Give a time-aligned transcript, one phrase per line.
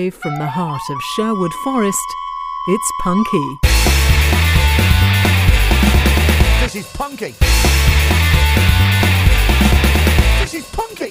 [0.00, 1.98] Live from the heart of Sherwood Forest,
[2.68, 3.58] it's Punky.
[6.62, 7.34] This is Punky.
[10.40, 11.10] This is Punky.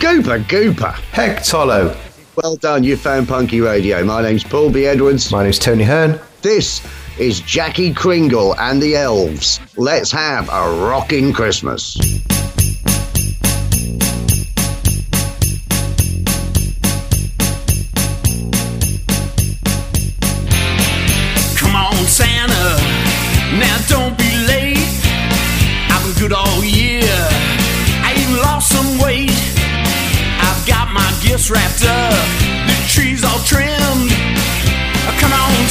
[0.00, 0.94] Gooper, Gooper.
[1.12, 1.96] Heck, Tollo.
[2.34, 4.02] Well done, you found Punky Radio.
[4.02, 4.84] My name's Paul B.
[4.86, 5.30] Edwards.
[5.30, 6.18] My name's Tony Hearn.
[6.42, 6.84] This
[7.20, 9.60] is Jackie Kringle and the Elves.
[9.76, 11.96] Let's have a rocking Christmas.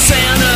[0.06, 0.55] Santa.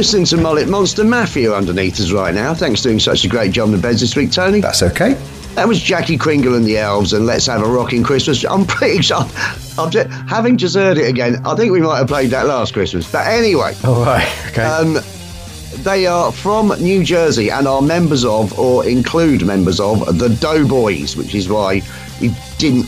[0.00, 2.54] Listening to Mullet Monster Mafia underneath us right now.
[2.54, 4.62] Thanks for doing such a great job in the beds this week, Tony.
[4.62, 5.12] That's okay.
[5.56, 8.42] That was Jackie Kringle and the Elves, and Let's Have a Rocking Christmas.
[8.46, 9.26] I'm pretty sure,
[9.76, 12.72] I'm just, having just heard it again, I think we might have played that last
[12.72, 13.12] Christmas.
[13.12, 14.26] But anyway, All right.
[14.48, 14.62] Okay.
[14.62, 14.96] um,
[15.82, 21.14] they are from New Jersey and are members of, or include members of, the Doughboys,
[21.14, 21.82] which is why
[22.20, 22.86] you didn't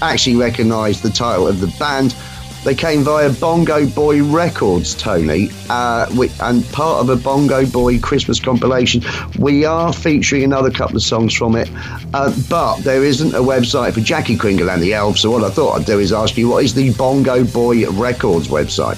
[0.00, 2.14] actually recognise the title of the band.
[2.64, 6.06] They came via Bongo Boy Records, Tony, uh,
[6.40, 9.02] and part of a Bongo Boy Christmas compilation.
[9.36, 11.68] We are featuring another couple of songs from it,
[12.14, 15.22] uh, but there isn't a website for Jackie Kringle and the Elves.
[15.22, 18.46] So what I thought I'd do is ask you, what is the Bongo Boy Records
[18.46, 18.94] website?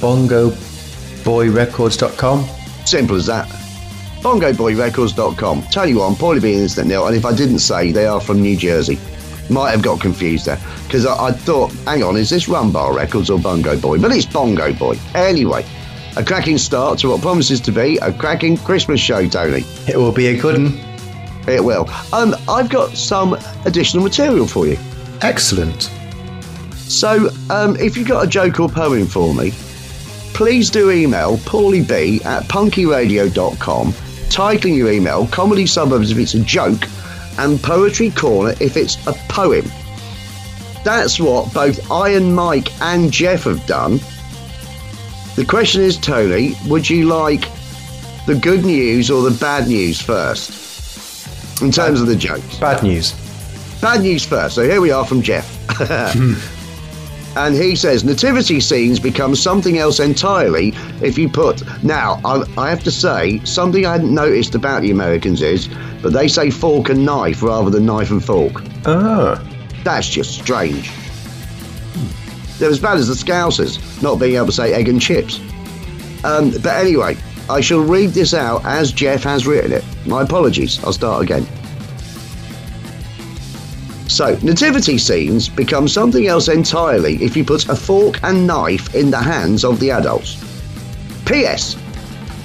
[0.00, 2.46] BongoBoyRecords.com.
[2.86, 3.46] Simple as that.
[4.22, 5.62] BongoBoyRecords.com.
[5.64, 8.22] Tell you what, I'm probably being instant nil, and if I didn't say, they are
[8.22, 8.98] from New Jersey.
[9.50, 13.30] Might have got confused there because I, I thought, hang on, is this Rumbar Records
[13.30, 13.98] or Bongo Boy?
[13.98, 14.98] But it's Bongo Boy.
[15.14, 15.64] Anyway,
[16.16, 19.64] a cracking start to what promises to be a cracking Christmas show, Tony.
[19.86, 20.88] It will be a good one.
[21.48, 21.88] It will.
[22.12, 24.76] Um, I've got some additional material for you.
[25.22, 25.90] Excellent.
[26.74, 29.52] So, um, if you've got a joke or poem for me,
[30.34, 36.80] please do email paulieb at punkyradio.com, titling your email Comedy Suburbs if it's a joke,
[37.38, 39.64] and Poetry Corner if it's a poem.
[40.84, 44.00] That's what both I and Mike and Jeff have done.
[45.36, 47.44] The question is, Tony, would you like
[48.26, 51.62] the good news or the bad news first?
[51.62, 52.58] In terms of the jokes.
[52.58, 53.12] Bad news.
[53.80, 54.54] Bad news first.
[54.54, 55.46] So here we are from Jeff.
[57.36, 61.62] and he says nativity scenes become something else entirely if you put.
[61.84, 65.68] Now, I, I have to say, something I hadn't noticed about the Americans is,
[66.02, 68.62] but they say fork and knife rather than knife and fork.
[68.86, 69.42] Ah.
[69.84, 70.90] That's just strange.
[72.58, 75.40] They're as bad as the Scousers, not being able to say egg and chips.
[76.24, 77.16] Um, but anyway,
[77.48, 79.84] I shall read this out as Jeff has written it.
[80.06, 80.82] My apologies.
[80.82, 81.46] I'll start again.
[84.08, 89.10] So, nativity scenes become something else entirely if you put a fork and knife in
[89.10, 90.42] the hands of the adults.
[91.24, 91.76] P.S.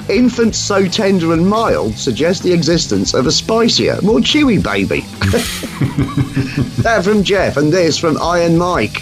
[0.09, 5.01] Infants so tender and mild suggest the existence of a spicier, more chewy baby.
[6.81, 9.01] that from Jeff, and this from Iron Mike.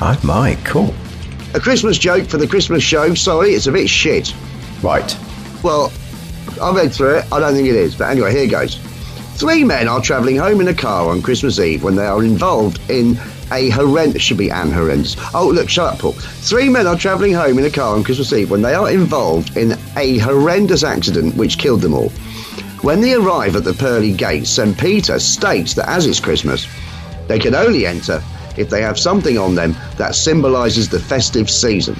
[0.00, 0.94] Iron Mike, cool.
[1.54, 3.14] A Christmas joke for the Christmas show.
[3.14, 4.34] Sorry, it's a bit shit.
[4.82, 5.16] Right.
[5.62, 5.92] Well,
[6.60, 7.32] I've read through it.
[7.32, 7.94] I don't think it is.
[7.94, 8.76] But anyway, here goes.
[9.38, 12.80] Three men are travelling home in a car on Christmas Eve when they are involved
[12.90, 13.16] in
[13.52, 14.20] a horrendous.
[14.20, 15.16] Should be an horrendous.
[15.32, 16.12] Oh, look, shut up, Paul.
[16.12, 19.56] Three men are travelling home in a car on Christmas Eve when they are involved
[19.56, 22.10] in a horrendous accident which killed them all.
[22.82, 24.78] When they arrive at the pearly gates, St.
[24.78, 26.66] Peter states that as it's Christmas,
[27.26, 28.22] they can only enter
[28.56, 31.96] if they have something on them that symbolises the festive season.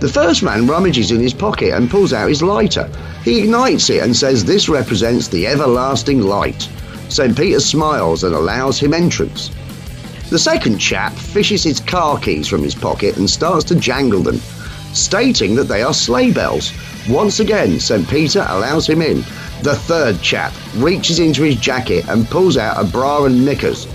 [0.00, 2.90] The first man rummages in his pocket and pulls out his lighter.
[3.24, 6.68] He ignites it and says this represents the everlasting light.
[7.08, 7.36] St.
[7.36, 9.50] Peter smiles and allows him entrance.
[10.30, 14.38] The second chap fishes his car keys from his pocket and starts to jangle them,
[14.94, 16.72] stating that they are sleigh bells.
[17.08, 18.08] Once again, St.
[18.08, 19.18] Peter allows him in.
[19.62, 23.86] The third chap reaches into his jacket and pulls out a bra and knickers.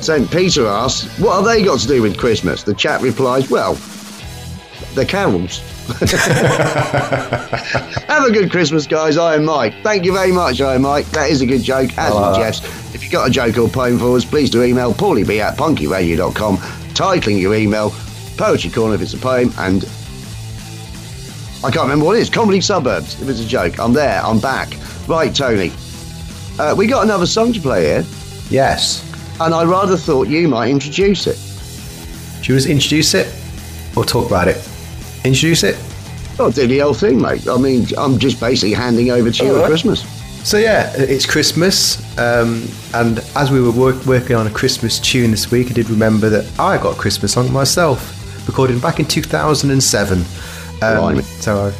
[0.00, 0.30] St.
[0.30, 2.62] Peter asks, What have they got to do with Christmas?
[2.62, 3.74] The chap replies, Well,
[4.94, 5.60] the carols.
[8.08, 9.16] Have a good Christmas, guys.
[9.16, 9.74] Iron Mike.
[9.82, 11.06] Thank you very much, Iron Mike.
[11.06, 12.36] That is a good joke, as is.
[12.36, 12.94] Jeff's.
[12.94, 16.56] If you've got a joke or poem for us, please do email paulieb at punkyradio.com,
[16.58, 17.92] titling your email,
[18.36, 19.84] Poetry Corner if it's a poem, and
[21.64, 23.78] I can't remember what it is, Comedy Suburbs if it's a joke.
[23.78, 24.72] I'm there, I'm back.
[25.06, 25.72] Right, Tony.
[26.58, 28.04] Uh, we got another song to play here,
[28.50, 29.08] Yes.
[29.40, 31.36] and I rather thought you might introduce it.
[32.42, 33.32] Should we just introduce it
[33.96, 34.56] or talk about it?
[35.24, 35.76] Introduce it?
[36.40, 37.46] Oh, do the whole thing, mate.
[37.46, 39.66] I mean, I'm just basically handing over to you All at.
[39.68, 40.04] Christmas.
[40.44, 45.30] So yeah, it's Christmas, um, and as we were work, working on a Christmas tune
[45.30, 49.06] this week, I did remember that I got a Christmas song myself, recorded back in
[49.06, 50.24] 2007.
[50.82, 51.72] Um, so,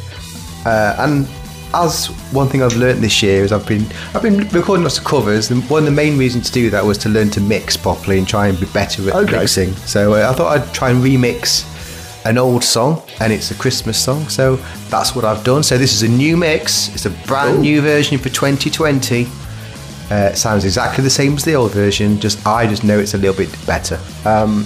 [0.65, 1.27] I, uh, and
[1.73, 5.03] as one thing I've learned this year is I've been I've been recording lots of
[5.05, 7.75] covers, and one of the main reasons to do that was to learn to mix
[7.75, 9.39] properly and try and be better at Okay.
[9.39, 9.73] mixing.
[9.73, 11.69] So uh, I thought I'd try and remix
[12.25, 14.29] an old song, and it's a Christmas song.
[14.29, 14.55] So
[14.89, 15.63] that's what I've done.
[15.63, 16.89] So this is a new mix.
[16.93, 17.61] It's a brand Cool.
[17.61, 19.25] new version for 2020.
[20.11, 22.19] Uh, it sounds exactly the same as the old version.
[22.19, 23.99] Just I just know it's a little bit better.
[24.25, 24.63] Um,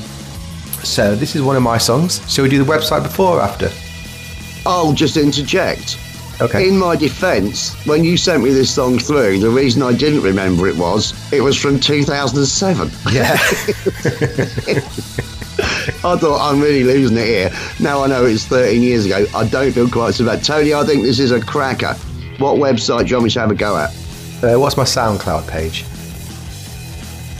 [0.83, 2.22] so this is one of my songs.
[2.31, 3.69] Shall we do the website before or after?
[4.68, 5.98] I'll just interject.
[6.40, 6.68] Okay.
[6.68, 10.68] In my defence, when you sent me this song through, the reason I didn't remember
[10.68, 12.92] it was it was from 2007.
[13.12, 13.31] Yeah.
[16.04, 17.50] I thought I'm really losing it here.
[17.80, 19.25] Now I know it's 13 years ago.
[19.34, 20.44] I don't feel quite so bad.
[20.44, 21.94] Tony, I think this is a cracker.
[22.38, 23.90] What website do you want me to have a go at?
[24.44, 25.86] uh, what's my SoundCloud page?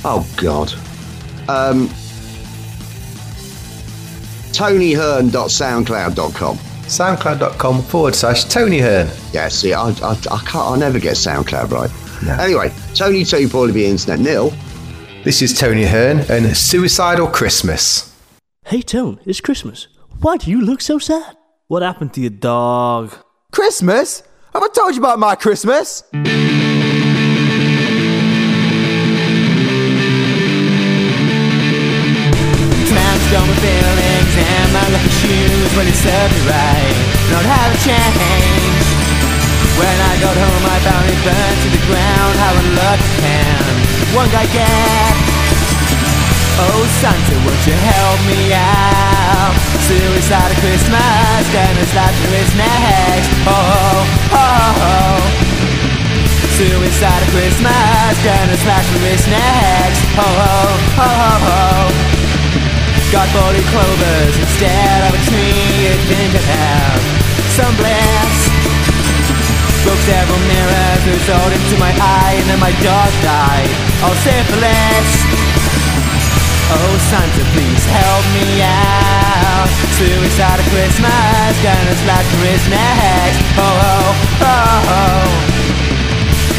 [0.04, 0.74] Oh God.
[1.48, 1.90] Um,
[4.54, 6.60] TonyHearn.soundcloud.com.
[6.88, 9.08] SoundCloud.com forward slash Tony Hearn.
[9.34, 10.56] Yeah, see, I, I, I can't.
[10.56, 11.92] I never get SoundCloud right.
[12.26, 12.34] No.
[12.44, 14.54] Anyway, Tony Two, Paulie B Internet Nil.
[15.24, 18.16] This is Tony Hearn and Suicidal Christmas.
[18.66, 19.88] Hey, Tone, it's Christmas.
[20.20, 21.38] Why do you look so sad?
[21.68, 23.14] What happened to your dog?
[23.52, 24.24] Christmas?
[24.54, 26.04] Have I told you about my Christmas?
[33.28, 36.96] Smash my feelings and my lucky shoes when it served me right.
[37.28, 38.88] Not have a change.
[39.76, 42.34] When I got home, I found it burned to the ground.
[42.40, 43.64] How unlucky can
[44.16, 45.16] one guy get?
[46.56, 49.54] Oh, Santa, won't you help me out?
[49.92, 53.30] Suicide at Christmas, Dennis Latcher is next.
[53.44, 54.08] Oh,
[54.40, 55.20] oh, oh.
[56.56, 60.00] Suicide at Christmas, Dennis Latcher is next.
[60.16, 62.17] Oh, oh, oh, oh, oh.
[63.08, 67.02] Got 40 clovers instead of a tree You'd think I'd have
[67.56, 68.38] some bliss
[69.88, 73.72] Broke several mirrors, resulted into my eye And then my dog died,
[74.04, 75.10] all syphilis.
[76.68, 79.72] Oh Santa, please help me out.
[79.96, 83.40] Suicide at Christmas, gonna slap his next.
[83.56, 84.12] Oh, oh,
[84.44, 85.32] oh, oh.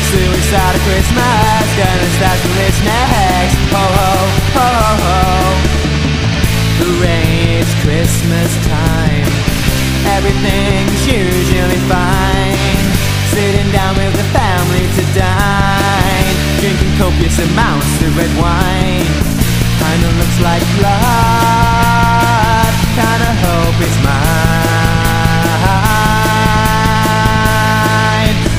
[0.09, 3.57] Suicide Christmas, gonna slap his next.
[3.69, 5.68] Oh, oh, oh, oh, oh.
[6.89, 9.29] Hooray, it's Christmas time.
[10.17, 12.57] Everything's usually fine.
[13.29, 16.33] Sitting down with the family to dine.
[16.65, 19.05] Drinking copious amounts of red wine.
[19.85, 22.73] Kinda looks like love.
[22.97, 24.49] kind of hope is mine.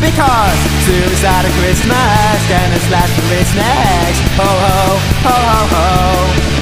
[0.06, 4.22] Because suicide at Christmas gonna slash the wrist next.
[4.38, 6.59] Ho ho, ho ho ho.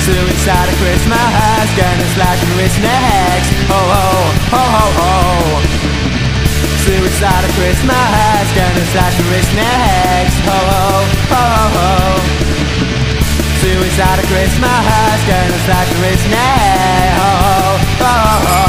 [0.00, 3.52] Suicide at Christmas gonna slash the wrist next.
[3.68, 4.06] Ho ho,
[4.48, 5.12] ho ho ho.
[6.84, 10.40] Suicide at Christmas gonna slash the wrist next.
[10.48, 11.44] Ho, ho ho
[11.76, 12.16] ho.
[13.60, 17.20] Suicide at Christmas gonna slash the wrist next.
[17.20, 17.60] Ho ho.
[18.00, 18.60] Ho, ho,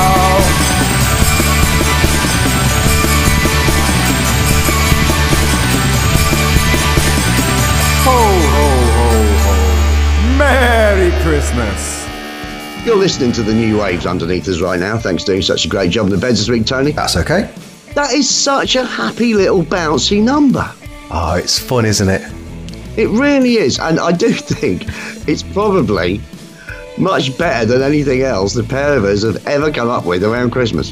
[8.03, 8.80] ho, ho.
[10.51, 12.05] Merry Christmas.
[12.85, 14.97] You're listening to the new waves underneath us right now.
[14.97, 16.91] Thanks for doing such a great job in the beds this week, Tony.
[16.91, 17.49] That's okay.
[17.95, 20.69] That is such a happy little bouncy number.
[21.09, 22.21] Oh, it's fun, isn't it?
[22.97, 23.79] It really is.
[23.79, 24.83] And I do think
[25.25, 26.19] it's probably
[26.97, 30.51] much better than anything else the pair of us have ever come up with around
[30.51, 30.91] Christmas.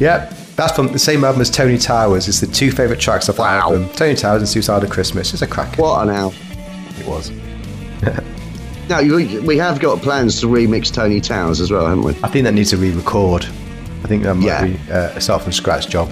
[0.00, 0.30] Yep.
[0.56, 2.28] That's from the same album as Tony Towers.
[2.28, 3.60] It's the two favourite tracks of that Wow.
[3.74, 3.88] album.
[3.90, 5.34] Tony Towers and Suicidal Christmas.
[5.34, 5.76] It's a crack.
[5.76, 6.32] What an hour.
[6.98, 7.30] It was.
[8.88, 12.12] Now, we have got plans to remix Tony Towers as well, haven't we?
[12.22, 13.44] I think that needs a re-record.
[14.04, 14.66] I think that might Yeah.
[14.66, 16.10] be uh, a start from scratch job.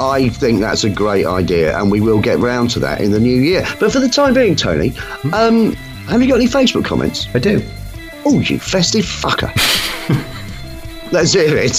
[0.00, 3.20] I think that's a great idea, and we will get round to that in the
[3.20, 3.66] new year.
[3.78, 4.94] But for the time being, Tony,
[5.34, 5.72] um,
[6.08, 7.26] have you got any Facebook comments?
[7.34, 7.62] I do.
[8.24, 9.50] Oh, you festive fucker.
[11.12, 11.72] Let's hear it.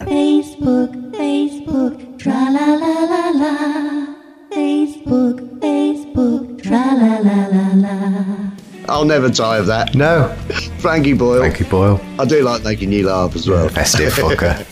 [0.00, 4.06] Facebook, Facebook, tra la la la la.
[4.50, 5.45] Facebook, Facebook,
[8.96, 9.94] I'll never tire of that.
[9.94, 10.34] No.
[10.78, 11.42] Frankie Boyle.
[11.42, 12.00] Thank you, Boyle.
[12.18, 13.68] I do like making you laugh as well.
[13.68, 14.64] Festive fucker.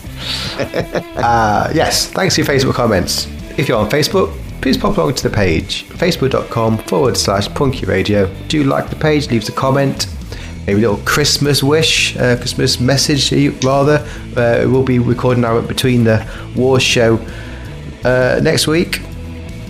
[1.17, 3.27] uh, yes, thanks for your Facebook comments.
[3.55, 8.25] If you're on Facebook, please pop along to the page facebook.com forward slash punky radio.
[8.47, 10.07] Do like the page, leave us a comment,
[10.65, 14.03] maybe a little Christmas wish, uh, Christmas message, uh, rather.
[14.35, 17.23] Uh, we'll be recording our Between the war show
[18.03, 19.01] uh, next week.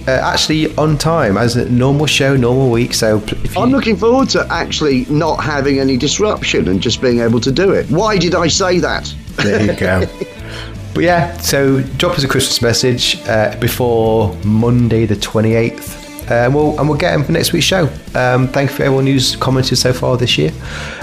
[0.08, 2.94] Uh, actually, on time as a normal show, normal week.
[2.94, 7.40] So you, I'm looking forward to actually not having any disruption and just being able
[7.40, 7.90] to do it.
[7.90, 9.12] Why did I say that?
[9.38, 10.06] There you go.
[10.94, 16.04] but yeah, so drop us a Christmas message uh, before Monday the 28th.
[16.30, 17.86] Uh, and, we'll, and we'll get them for next week's show.
[18.14, 20.52] Um, thank you for everyone who's commented so far this year.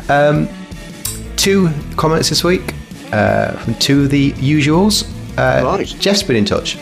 [0.08, 0.48] Um,
[1.36, 2.72] two comments this week
[3.12, 5.08] uh, from two of the usuals.
[5.36, 5.86] Uh, Right.
[5.98, 6.76] Jeff's been in touch.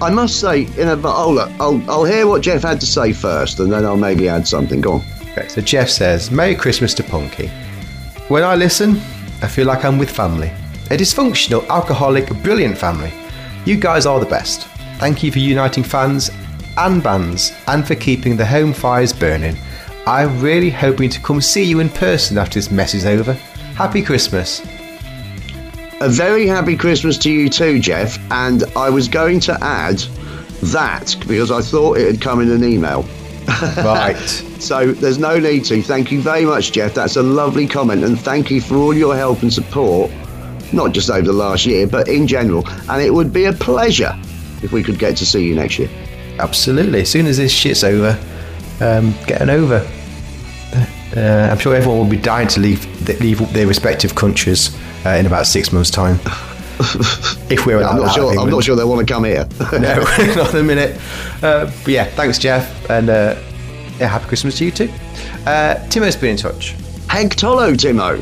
[0.00, 3.12] I must say, in a, oh look, I'll, I'll hear what Jeff had to say
[3.12, 4.80] first, and then I'll maybe add something.
[4.80, 5.04] Go on.
[5.32, 7.48] Okay, so Jeff says, Merry Christmas to Punky.
[8.28, 9.00] When I listen,
[9.42, 10.52] I feel like I'm with family.
[10.90, 13.12] A dysfunctional, alcoholic, brilliant family.
[13.64, 14.68] You guys are the best.
[14.98, 16.30] Thank you for uniting fans
[16.76, 19.56] and bands and for keeping the home fires burning.
[20.06, 23.32] I'm really hoping to come see you in person after this mess is over.
[23.74, 24.62] Happy Christmas.
[26.00, 28.18] A very happy Christmas to you too, Jeff.
[28.30, 29.98] And I was going to add
[30.62, 33.04] that because I thought it had come in an email.
[33.78, 34.14] Right.
[34.60, 35.82] So there's no need to.
[35.82, 36.94] Thank you very much, Jeff.
[36.94, 40.10] That's a lovely comment, and thank you for all your help and support,
[40.72, 42.68] not just over the last year, but in general.
[42.90, 44.14] And it would be a pleasure
[44.62, 45.88] if we could get to see you next year.
[46.38, 47.00] Absolutely.
[47.00, 48.18] As soon as this shit's over,
[48.80, 49.86] um, getting over.
[51.16, 52.84] Uh, I'm sure everyone will be dying to leave
[53.20, 54.76] leave their respective countries
[55.08, 56.18] uh, in about six months' time.
[57.50, 58.26] if we're allowed I'm not sure.
[58.26, 58.50] I'm England.
[58.52, 59.48] not sure they want to come here.
[59.72, 59.94] No,
[60.36, 61.00] not a minute.
[61.42, 63.34] Uh, but yeah, thanks, Jeff, and uh,
[63.98, 64.88] yeah, happy Christmas to you too.
[65.46, 66.74] Uh, Timo's been in touch,
[67.08, 68.16] Hegtolo, Timo.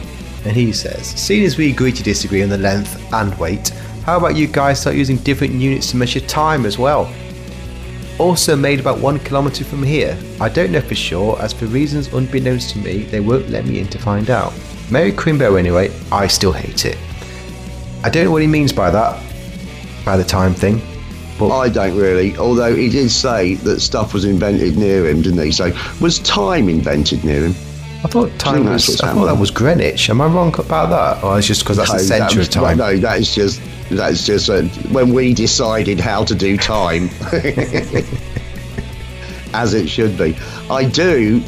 [0.46, 3.68] and he says, "Seeing as we agree to disagree on the length and weight,
[4.04, 7.12] how about you guys start using different units to measure time as well?"
[8.18, 10.16] Also made about one kilometre from here.
[10.40, 13.80] I don't know for sure, as for reasons unbeknownst to me, they won't let me
[13.80, 14.54] in to find out.
[14.90, 16.96] Merry Crimbo anyway, I still hate it.
[18.04, 19.20] I don't know what he means by that,
[20.04, 20.80] by the time thing.
[21.38, 22.36] But I don't really.
[22.38, 25.52] Although he did say that stuff was invented near him, didn't he?
[25.52, 27.54] So was time invented near him?
[28.04, 29.00] I thought time think was.
[29.02, 30.08] I thought that was Greenwich.
[30.08, 32.48] Am I wrong about that, or it's just because that's the No, that centre was-
[32.48, 32.78] of time?
[32.78, 34.62] No, that is just that's just uh,
[34.92, 37.10] when we decided how to do time,
[39.52, 40.36] as it should be.
[40.70, 41.42] I do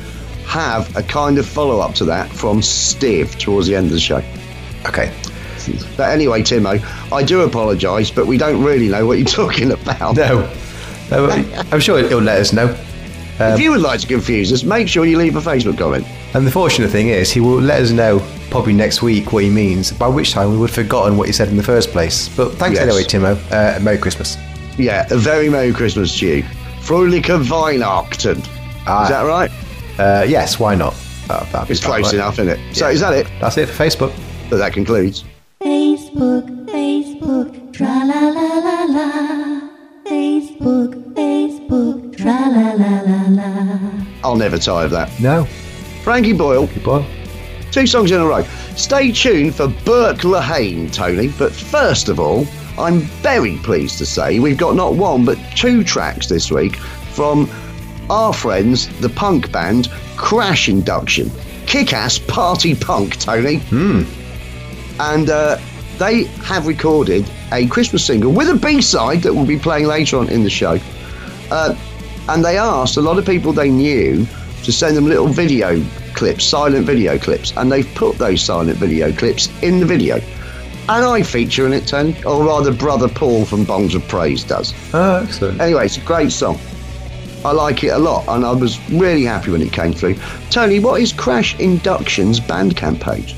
[0.49, 4.01] have a kind of follow up to that from Steve towards the end of the
[4.01, 4.23] show.
[4.87, 5.13] Okay.
[5.99, 6.81] But anyway, Timo,
[7.13, 10.17] I do apologise, but we don't really know what you're talking about.
[10.17, 10.51] No.
[11.11, 11.27] No,
[11.73, 12.75] I'm sure he'll let us know.
[13.41, 16.07] if you would like to confuse us, make sure you leave a Facebook comment.
[16.35, 19.51] And the fortunate thing is, he will let us know probably next week what he
[19.51, 19.91] means.
[19.93, 22.29] By which time we would have forgotten what he said in the first place.
[22.35, 22.87] But thanks Yes.
[22.89, 23.37] anyway, Timo.
[23.53, 24.37] Uh, Merry Christmas.
[24.79, 26.43] Yeah, a very Merry Christmas to you.
[26.81, 28.39] Fröhliche Weihnachten.
[28.87, 29.03] Ah.
[29.05, 29.51] Is that right?
[29.99, 30.95] Uh, yes, why not?
[31.29, 32.15] Uh, that'd It's close right.
[32.15, 32.77] enough, isn't it?
[32.77, 32.93] So Yeah.
[32.95, 33.27] is that it?
[33.41, 34.13] That's it for Facebook.
[34.49, 35.25] But that concludes.
[35.63, 39.61] Facebook, Facebook, tra la la la la.
[40.07, 43.91] Facebook, Facebook, tra la la la la.
[44.25, 45.11] I'll never tire of that.
[45.21, 45.45] No.
[46.03, 47.05] Frankie Boyle, Good boy.
[47.71, 48.43] two songs in a row.
[48.77, 51.29] Stay tuned for Burke Lahane, Tony.
[51.39, 52.47] But first of all,
[52.79, 56.77] I'm very pleased to say we've got not one but two tracks this week
[57.13, 57.47] from
[58.11, 61.31] our friends, the punk band Crash Induction.
[61.67, 63.57] Kick ass party punk, Tony.
[63.57, 64.03] Hmm.
[65.01, 65.59] And uh,
[65.99, 70.19] they have recorded a Christmas single with a B side that we'll be playing later
[70.19, 70.79] on in the show.
[71.51, 71.75] Uh,
[72.29, 74.27] and they asked a lot of people they knew
[74.65, 75.83] to send them little video
[76.15, 80.17] clips, silent video clips, and they've put those silent video clips in the video.
[80.89, 84.75] And I feature in it, Tony, or rather, brother Paul from Bongs of Praise does.
[84.95, 85.61] Oh, excellent.
[85.61, 86.59] Anyway, it's a great song.
[87.45, 90.17] I like it a lot, and I was really happy when it came through.
[90.51, 93.35] Tony, what is Crash Induction's Bandcamp page?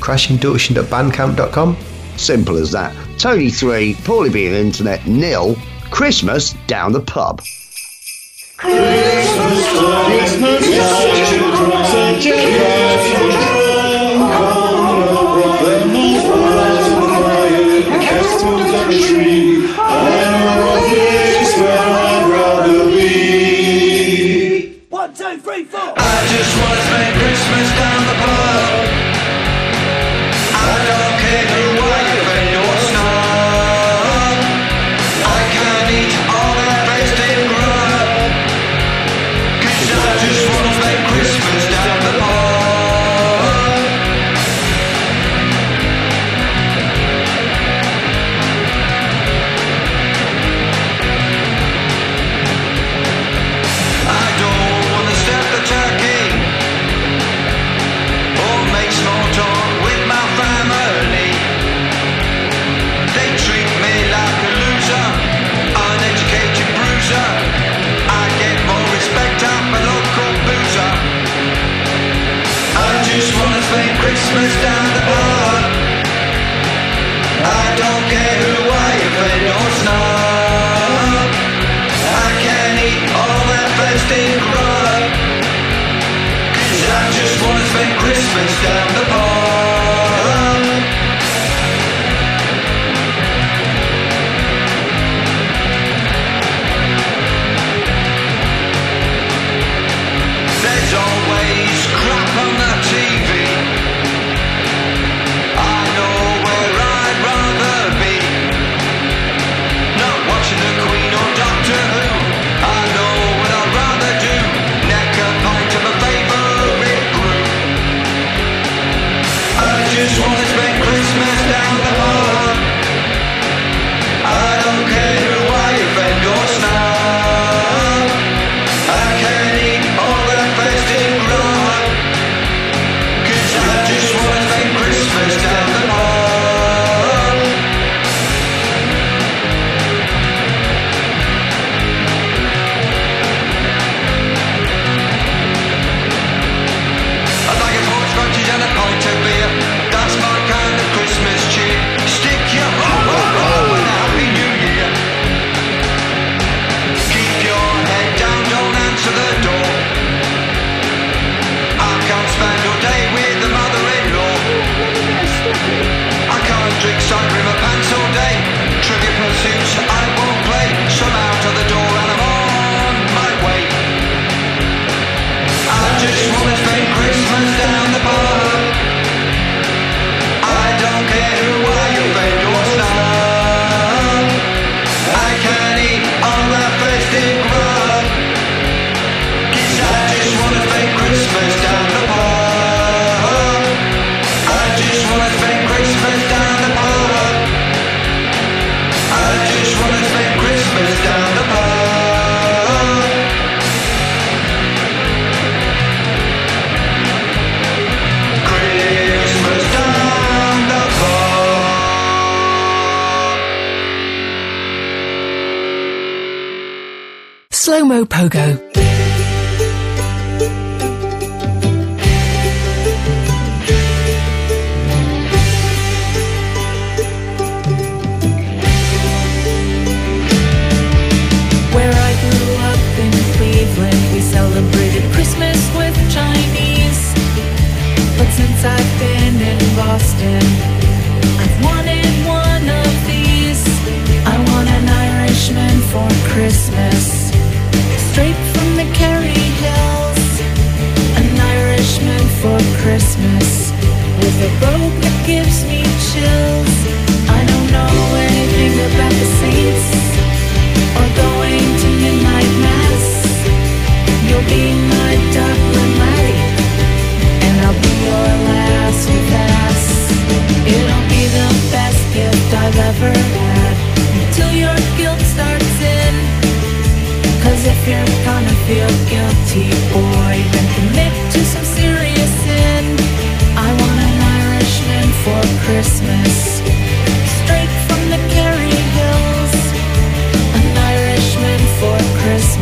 [0.00, 1.76] Crashinduction.bandcamp.com.
[2.16, 2.94] Simple as that.
[3.18, 5.56] Tony 3, Paulie being internet, nil,
[5.90, 7.42] Christmas down the pub.
[8.62, 8.78] One,
[12.20, 12.60] two, three,
[16.20, 16.40] four.
[17.92, 19.49] I just
[25.64, 26.09] want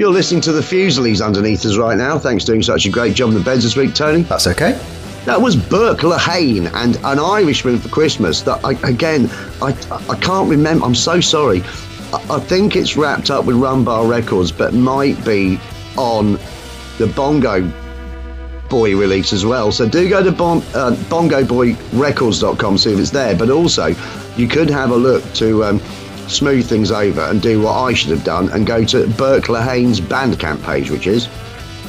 [0.00, 2.18] You're listening to the Fusilies underneath us right now.
[2.18, 4.22] Thanks for doing such a great job in the beds this week, Tony.
[4.22, 4.72] That's okay.
[5.26, 8.40] That was Burke Lahane and an Irishman for Christmas.
[8.40, 9.28] That I, again,
[9.60, 9.76] I
[10.08, 10.86] I can't remember.
[10.86, 11.60] I'm so sorry.
[12.14, 15.60] I, I think it's wrapped up with Rumbar Records, but might be
[15.98, 16.38] on
[16.96, 17.70] the Bongo
[18.70, 19.70] Boy release as well.
[19.70, 23.36] So do go to bon, uh, bongoboyrecords.com see if it's there.
[23.36, 23.94] But also,
[24.38, 25.79] you could have a look to um,
[26.30, 30.00] smooth things over and do what I should have done and go to Burke Lahane's
[30.00, 31.26] Bandcamp page, which is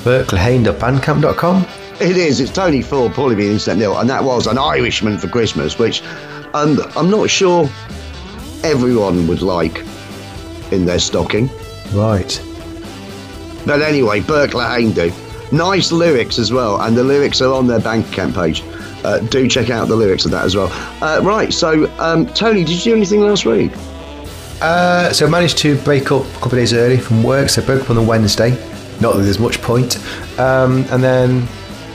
[0.04, 1.68] burkelahane.bandcamp.com.
[2.00, 2.40] it is.
[2.40, 6.02] It's Tony Ford, Paulie being Instant Nil, and that was an Irishman for Christmas, which
[6.54, 7.70] um, I'm not sure
[8.64, 9.84] everyone would like
[10.72, 11.50] in their stocking.
[11.94, 12.42] Right.
[13.66, 15.12] But anyway, Burke Lahane do.
[15.56, 18.64] Nice lyrics as well, and the lyrics are on their Bandcamp page.
[19.04, 20.70] Uh, do check out the lyrics of that as well.
[21.02, 23.72] Uh, right, so um, Tony, did you do anything last week?
[24.62, 27.50] Uh, so I managed to break up a couple of days early from work.
[27.50, 28.52] So I broke up on the Wednesday.
[29.02, 29.98] Not that there's much point.
[30.40, 31.48] Um, and then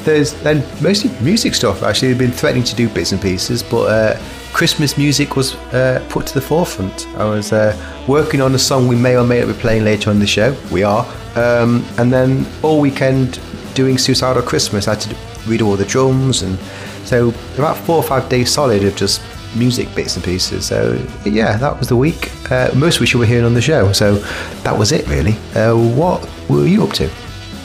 [0.03, 1.83] there's then mostly music stuff.
[1.83, 4.21] Actually, I've been threatening to do bits and pieces, but uh,
[4.53, 7.07] Christmas music was uh, put to the forefront.
[7.17, 7.77] I was uh,
[8.09, 10.57] working on a song we may or may not be playing later on the show.
[10.73, 11.07] We are.
[11.37, 13.41] Um, and then all weekend
[13.75, 14.89] doing Suicidal Christmas.
[14.89, 16.59] I had to read all the drums, and
[17.05, 19.21] so about four or five days solid of just
[19.57, 20.67] music bits and pieces.
[20.67, 22.31] So yeah, that was the week.
[22.51, 23.93] Uh, most of which you were hearing on the show.
[23.93, 24.15] So
[24.63, 25.33] that was it really.
[25.55, 27.11] Uh, what were you up to?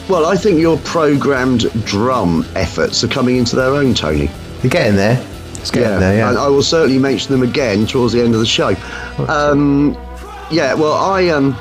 [0.08, 4.28] Well, I think your programmed drum efforts are coming into their own, Tony.
[4.62, 5.24] You're getting there.
[5.54, 6.16] It's getting there.
[6.16, 6.30] Yeah.
[6.30, 8.74] And I will certainly mention them again towards the end of the show.
[9.28, 9.96] Um,
[10.50, 11.54] yeah, well, I um,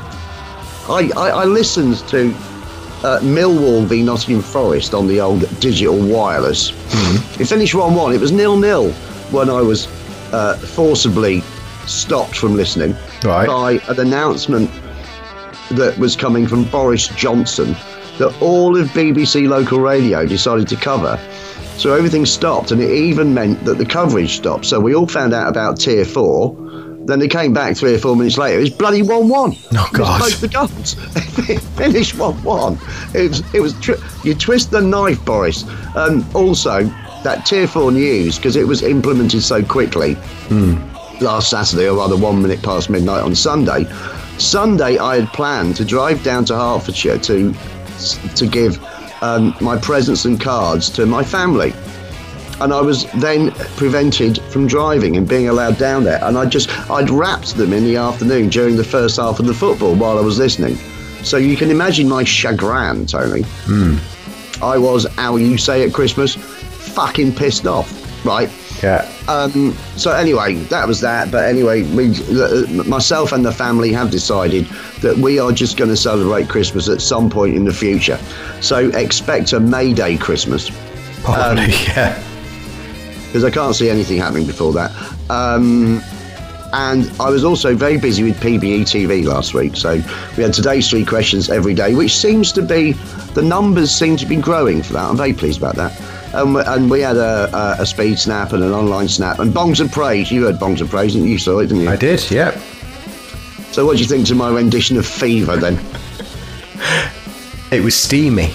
[0.89, 2.34] I, I, I listened to
[3.04, 6.72] uh, Millwall v Nottingham Forest on the old digital wireless.
[7.39, 8.13] It finished 1 1.
[8.13, 8.91] It was nil nil
[9.32, 9.88] when I was
[10.32, 11.41] uh, forcibly
[11.88, 13.48] stopped from listening Right.
[13.48, 14.70] by an announcement
[15.72, 17.74] that was coming from Boris Johnson
[18.17, 21.20] that all of BBC local radio decided to cover.
[21.78, 24.65] So everything stopped, and it even meant that the coverage stopped.
[24.65, 26.56] So we all found out about Tier 4
[27.06, 28.60] Then they came back three or four minutes later.
[28.60, 29.56] It was bloody one-one.
[29.74, 30.20] Oh, God.
[30.20, 32.78] Both the It finished one-one.
[33.15, 33.54] It was.
[33.56, 33.74] It was.
[33.80, 35.63] Tri- you twist the knife, Boris.
[35.96, 36.88] Um, also,
[37.23, 40.15] that tier four news because it was implemented so quickly
[41.21, 43.86] last Saturday, or rather one minute past midnight on Sunday.
[44.38, 47.53] Sunday, I had planned to drive down to Hertfordshire to
[48.36, 48.84] to give
[49.21, 51.73] um, my presents and cards to my family.
[52.60, 56.23] And I was then prevented from driving and being allowed down there.
[56.23, 59.53] And I just, I'd wrapped them in the afternoon during the first half of the
[59.53, 60.75] football while I was listening.
[61.23, 63.43] So you can imagine my chagrin, Tony.
[64.62, 66.36] I was, how you say at Christmas,
[66.93, 67.91] fucking pissed off,
[68.25, 68.49] right?
[68.82, 69.12] Yeah.
[69.27, 71.32] Um, so anyway, that was that.
[71.32, 72.08] But anyway, we,
[72.84, 74.65] myself and the family have decided
[75.01, 78.17] that we are just going to celebrate Christmas at some point in the future.
[78.62, 80.69] So expect a May Day Christmas
[81.23, 82.21] Probably, yeah.
[83.27, 84.91] because I can't see anything happening before that.
[85.30, 86.01] Um,
[86.73, 89.95] and I was also very busy with PBE TV last week, so
[90.38, 92.93] we had today's three questions every day, which seems to be
[93.34, 95.10] the numbers seem to be growing for that.
[95.10, 95.91] I'm very pleased about that.
[96.34, 99.91] Um, and we had a, a, speed snap and an online snap and bongs and
[99.91, 100.32] praise.
[100.32, 101.34] You heard bongs and praise, didn't you?
[101.34, 101.89] You saw it, didn't you?
[101.89, 102.52] I did, yeah.
[103.72, 105.80] So what do you think to my rendition of Fever then?
[107.72, 108.50] It was steamy.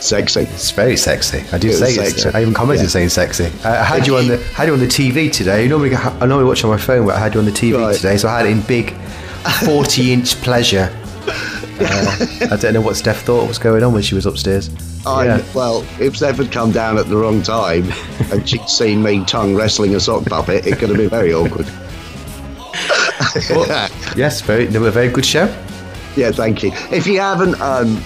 [0.00, 0.40] Sexy.
[0.40, 1.44] It's very sexy.
[1.52, 2.28] I do It say sexy.
[2.30, 2.90] I even commented Yeah.
[2.90, 3.46] saying sexy.
[3.64, 5.62] I I had you on the had you on the TV today.
[5.62, 7.78] You normally I normally watch on my phone, but I had you on the TV
[7.78, 7.94] Right.
[7.94, 8.90] today, so I had it in big,
[9.64, 10.90] forty inch pleasure.
[11.80, 14.70] Uh, I don't know what Steph thought was going on when she was upstairs.
[15.06, 15.44] I, Yeah.
[15.54, 17.90] Well, if Steph had come down at the wrong time
[18.32, 21.66] and she'd seen me tongue wrestling a sock puppet, it could have been very awkward.
[23.50, 23.66] Well,
[24.16, 25.44] yes, very another very good show.
[26.16, 26.70] Yeah, thank you.
[26.90, 28.02] If you haven't um,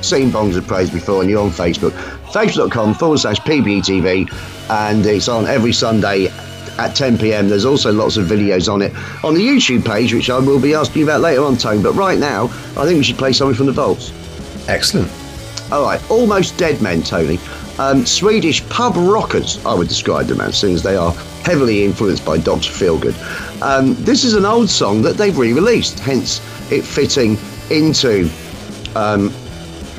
[0.00, 1.90] seen Bongs of Praise before and you're on Facebook,
[2.32, 4.32] facebook.com forward slash PBTV,
[4.70, 6.28] and it's on every Sunday
[6.80, 7.48] at 10 pm.
[7.48, 10.74] There's also lots of videos on it on the YouTube page, which I will be
[10.74, 11.82] asking you about later on, Tone.
[11.82, 12.44] But right now,
[12.76, 14.12] I think we should play something from the Vaults.
[14.68, 15.10] Excellent.
[15.70, 17.38] All right, Almost Dead Men, Tony.
[17.78, 21.12] Um, Swedish pub rockers, I would describe them as, since they are
[21.44, 22.70] heavily influenced by Dr.
[22.70, 23.14] Feelgood.
[23.62, 26.40] Um, this is an old song that they've re released, hence
[26.72, 27.38] it fitting
[27.70, 28.28] into
[28.96, 29.32] um,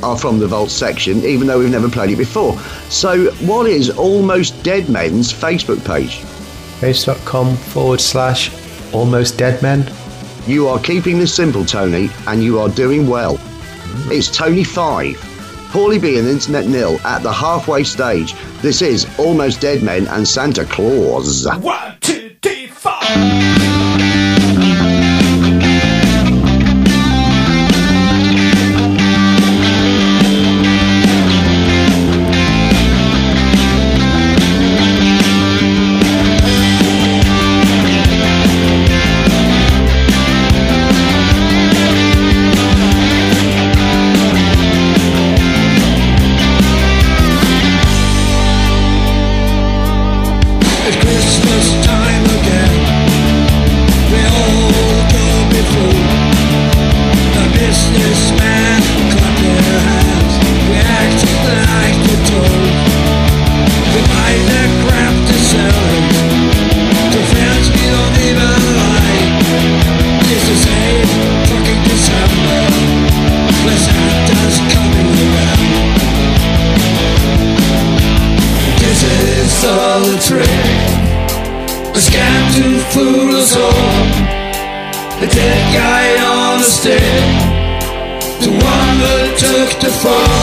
[0.03, 2.57] our From the Vault section, even though we've never played it before.
[2.89, 6.21] So, what is Almost Dead Men's Facebook page?
[6.81, 8.51] Facebook.com forward slash
[8.91, 9.89] almost dead men.
[10.47, 13.39] You are keeping this simple, Tony, and you are doing well.
[14.09, 15.15] It's Tony 5.
[15.71, 18.33] Paulie B and Internet Nil at the halfway stage.
[18.61, 21.47] This is Almost Dead Men and Santa Claus.
[21.47, 23.60] One, two, three, four.
[89.81, 90.40] Took fall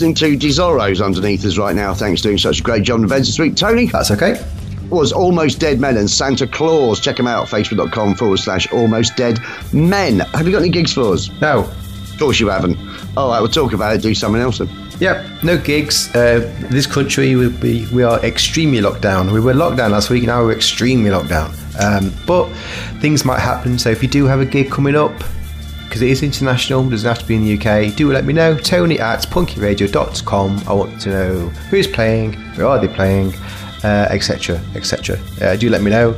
[0.00, 1.92] listening to Desoros underneath us right now.
[1.92, 3.56] Thanks for doing such a great job on events this week.
[3.56, 3.86] Tony?
[3.86, 4.40] That's okay.
[4.90, 7.00] Was Almost Dead Men and Santa Claus.
[7.00, 9.40] Check them out, at facebook.com forward slash almost dead
[9.72, 10.20] men.
[10.20, 11.28] Have you got any gigs for us?
[11.40, 11.64] No.
[11.64, 12.78] Of course you haven't.
[13.16, 14.68] All right, we'll talk about it, do something else then.
[15.00, 16.14] Yep, no gigs.
[16.14, 19.32] Uh, this country, we, we, we are extremely locked down.
[19.32, 21.52] We were locked down last week, now we're extremely locked down.
[21.80, 22.48] Um, but
[23.00, 25.12] things might happen, so if you do have a gig coming up,
[25.88, 28.56] because it is international, doesn't have to be in the UK, do let me know.
[28.56, 30.62] Tony at punkyradio.com.
[30.66, 33.32] I want to know who's playing, where are they playing,
[33.82, 34.60] etc.
[34.74, 35.18] etc.
[35.40, 36.10] Uh, do let me know.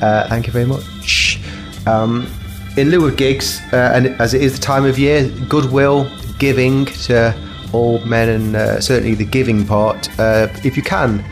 [0.00, 1.40] Uh, thank you very much.
[1.86, 2.30] Um,
[2.76, 6.86] in lieu of gigs, uh, and as it is the time of year, goodwill, giving
[6.86, 7.34] to
[7.72, 10.08] all men, and uh, certainly the giving part.
[10.18, 11.24] Uh, if you can,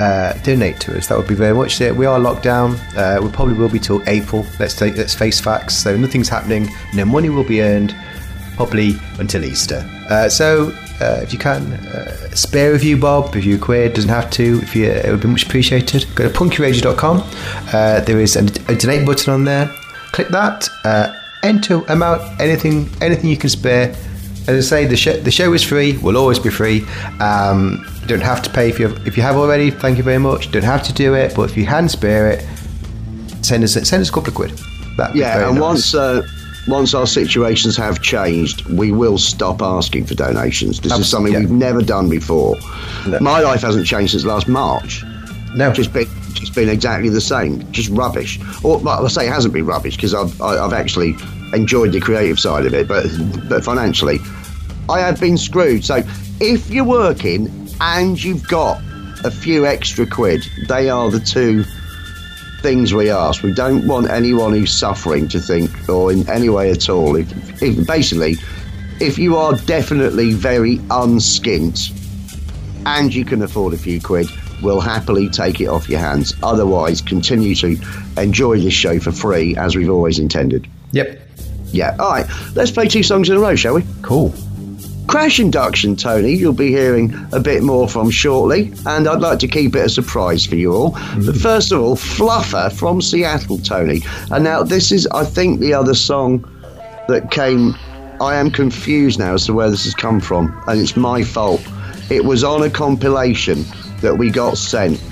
[0.00, 1.06] uh, donate to us.
[1.08, 1.94] That would be very much it.
[1.94, 2.76] We are locked down.
[2.96, 4.46] Uh, we probably will be till April.
[4.58, 5.76] Let's take, let's face facts.
[5.76, 6.68] So nothing's happening.
[6.94, 7.94] No money will be earned
[8.56, 9.88] probably until Easter.
[10.08, 13.92] Uh, so uh, if you can, uh, spare a few bob, a few quid.
[13.94, 14.60] Doesn't have to.
[14.62, 16.06] If you, it would be much appreciated.
[16.14, 17.22] Go to punkyradio.com.
[17.72, 19.66] Uh, there is a, a donate button on there.
[20.12, 20.68] Click that.
[21.42, 23.96] Enter amount anything anything you can spare.
[24.50, 25.96] As I say, the show, the show is free.
[25.98, 26.84] Will always be free.
[27.20, 29.70] Um, you don't have to pay if you have, if you have already.
[29.70, 30.46] Thank you very much.
[30.46, 32.44] You don't have to do it, but if you can spare it,
[33.42, 34.50] send us send us a couple of quid.
[34.96, 35.60] That'd Yeah, and nice.
[35.62, 36.22] once uh,
[36.68, 40.80] once our situations have changed, we will stop asking for donations.
[40.80, 41.40] This is something yeah.
[41.40, 42.56] we've never done before.
[43.06, 43.18] No.
[43.20, 45.02] My life hasn't changed since last March.
[45.54, 47.70] no, Just been just been exactly the same.
[47.72, 48.38] Just rubbish.
[48.64, 51.14] Or well, I say it hasn't been rubbish because I've I- I've actually
[51.52, 53.06] enjoyed the creative side of it, but
[53.48, 54.18] but financially,
[54.90, 55.84] I have been screwed.
[55.84, 56.02] So
[56.40, 58.82] if you're working and you've got
[59.24, 61.64] a few extra quid, they are the two
[62.60, 63.42] things we ask.
[63.42, 67.16] We don't want anyone who's suffering to think, or in any way at all.
[67.16, 68.34] If, if basically,
[69.00, 71.96] if you are definitely very unskint
[72.84, 74.26] and you can afford a few quid,
[74.60, 76.34] we'll happily take it off your hands.
[76.42, 77.78] Otherwise, continue to
[78.18, 80.66] enjoy this show for free as we've always intended.
[80.92, 81.20] yep,
[81.72, 81.96] Yeah.
[81.98, 82.26] All right.
[82.54, 83.84] Let's play two songs in a row, shall we?
[84.02, 84.34] cool.
[85.10, 89.48] Crash Induction, Tony, you'll be hearing a bit more from shortly, and I'd like to
[89.48, 90.92] keep it a surprise for you all.
[90.92, 91.26] Mm.
[91.26, 94.02] But first of all, Fluffer from Seattle, Tony.
[94.30, 96.48] And now, this is, I think, the other song
[97.08, 97.74] that came.
[98.20, 101.60] I am confused now as to where this has come from, and it's my fault.
[102.08, 103.64] It was on a compilation
[104.02, 105.02] that we got sent.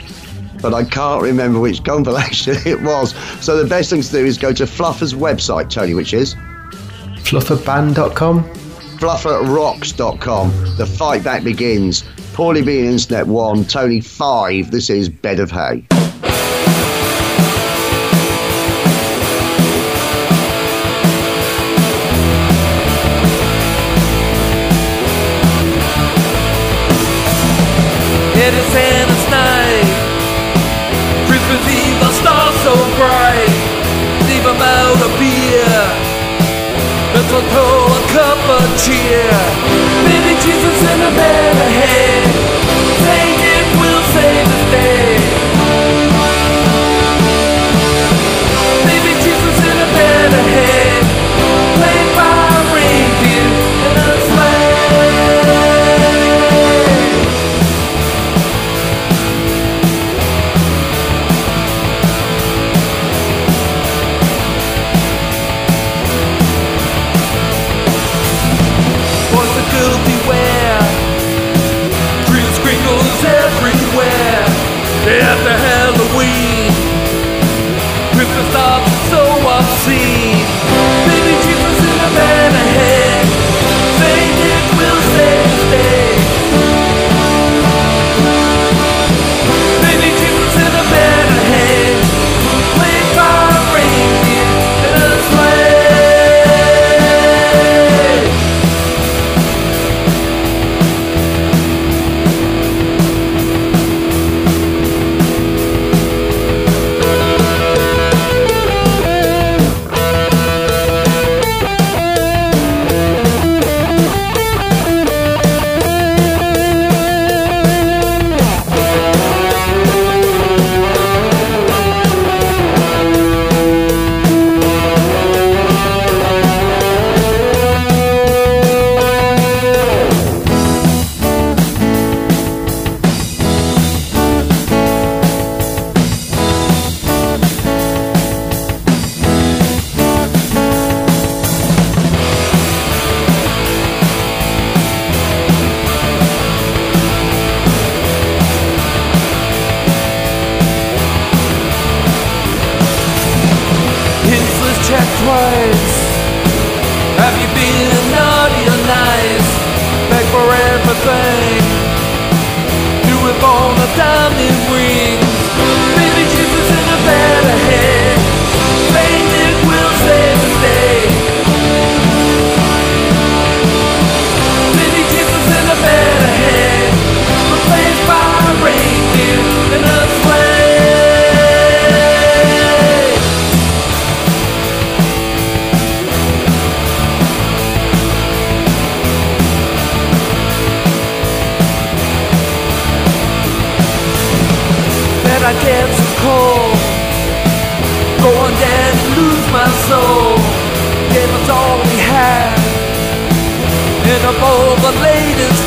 [0.63, 3.17] But I can't remember which compilation it was.
[3.45, 6.37] So the best thing to do is go to Fluffer's website, Tony, which is
[7.25, 8.58] Flufferband.com.
[8.99, 10.77] flufferrocks.com.
[10.77, 12.03] The fight back begins.
[12.33, 14.71] Paulie B and Internet 1, Tony 5.
[14.71, 15.85] This is Bed of Hay.
[28.41, 29.91] It is Santa's night.
[31.27, 33.51] Christmas Eve, the stars so bright.
[34.29, 36.09] Leave 'em out a beer.
[37.19, 37.23] A
[38.13, 39.29] cup of cheer.
[40.05, 42.58] Baby Jesus in a bed ahead.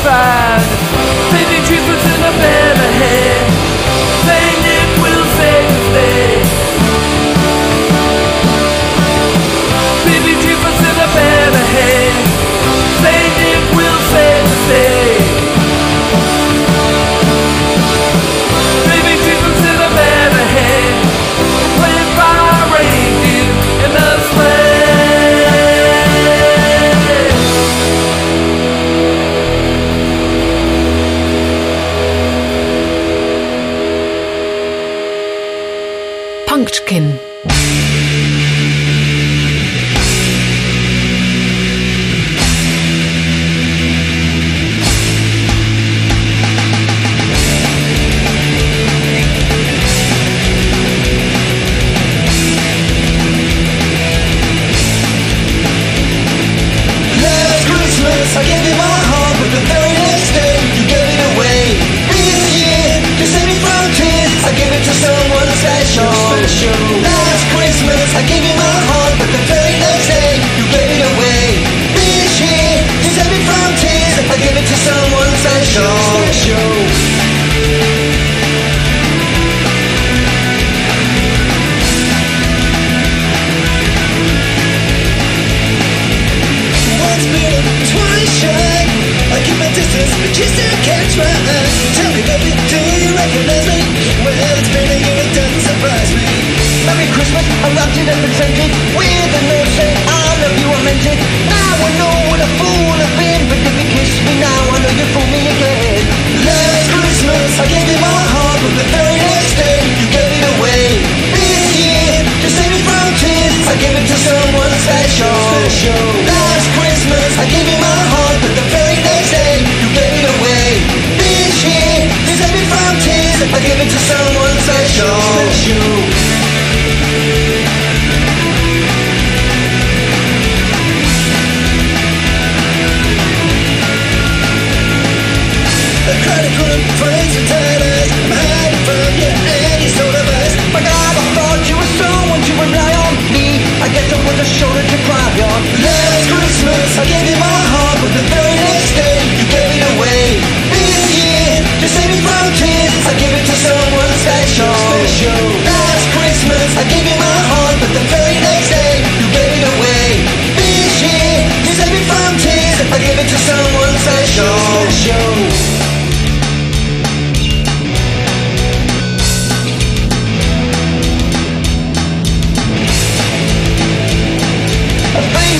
[0.02, 0.61] fast.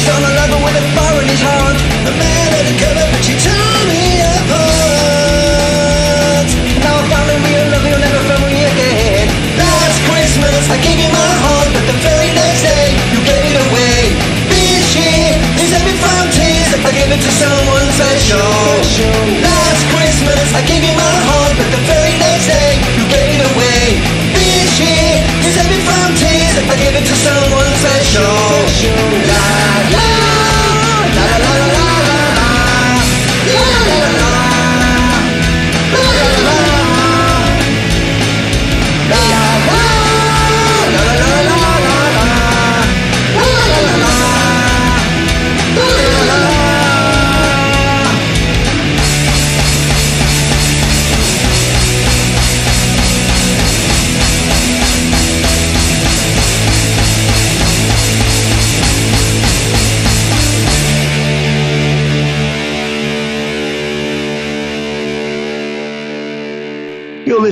[0.09, 1.79] on a lover with a fire in his heart.
[2.11, 5.23] A man at a cover but she tore me apart.
[6.83, 9.31] Now I found a real love you'll never find me again.
[9.55, 13.59] Last Christmas I gave you my heart But the very next day you gave it
[13.69, 14.17] away.
[14.51, 18.43] This year is every from tears I gave it to someone special.
[19.39, 23.43] Last Christmas I gave you my heart But the very next day you gave it
[23.55, 24.03] away.
[24.35, 28.42] This year is every from tears I gave it to someone special.
[29.93, 30.22] Yeah!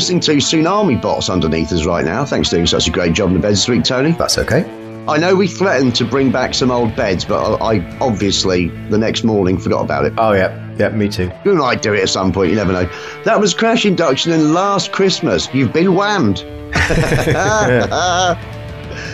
[0.01, 2.25] Listening to tsunami bots underneath us right now.
[2.25, 4.13] Thanks for doing such a great job in the beds this week, Tony.
[4.13, 4.65] That's okay.
[5.07, 9.25] I know we threatened to bring back some old beds, but I, obviously the next
[9.25, 10.15] morning forgot about it.
[10.17, 11.31] Oh yeah, yeah, me too.
[11.45, 12.49] You might do it at some point.
[12.49, 12.89] You never know.
[13.27, 15.53] That was Crash Induction and Last Christmas.
[15.53, 16.39] You've been whammed.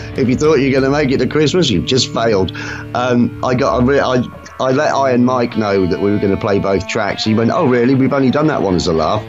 [0.17, 2.55] if you thought you were going to make it to Christmas, you've just failed.
[2.95, 4.23] Um, I got a re- I,
[4.61, 7.25] I let Iron Mike know that we were going to play both tracks.
[7.25, 7.93] He went, "Oh, really?
[7.93, 9.21] We've only done that one as a laugh."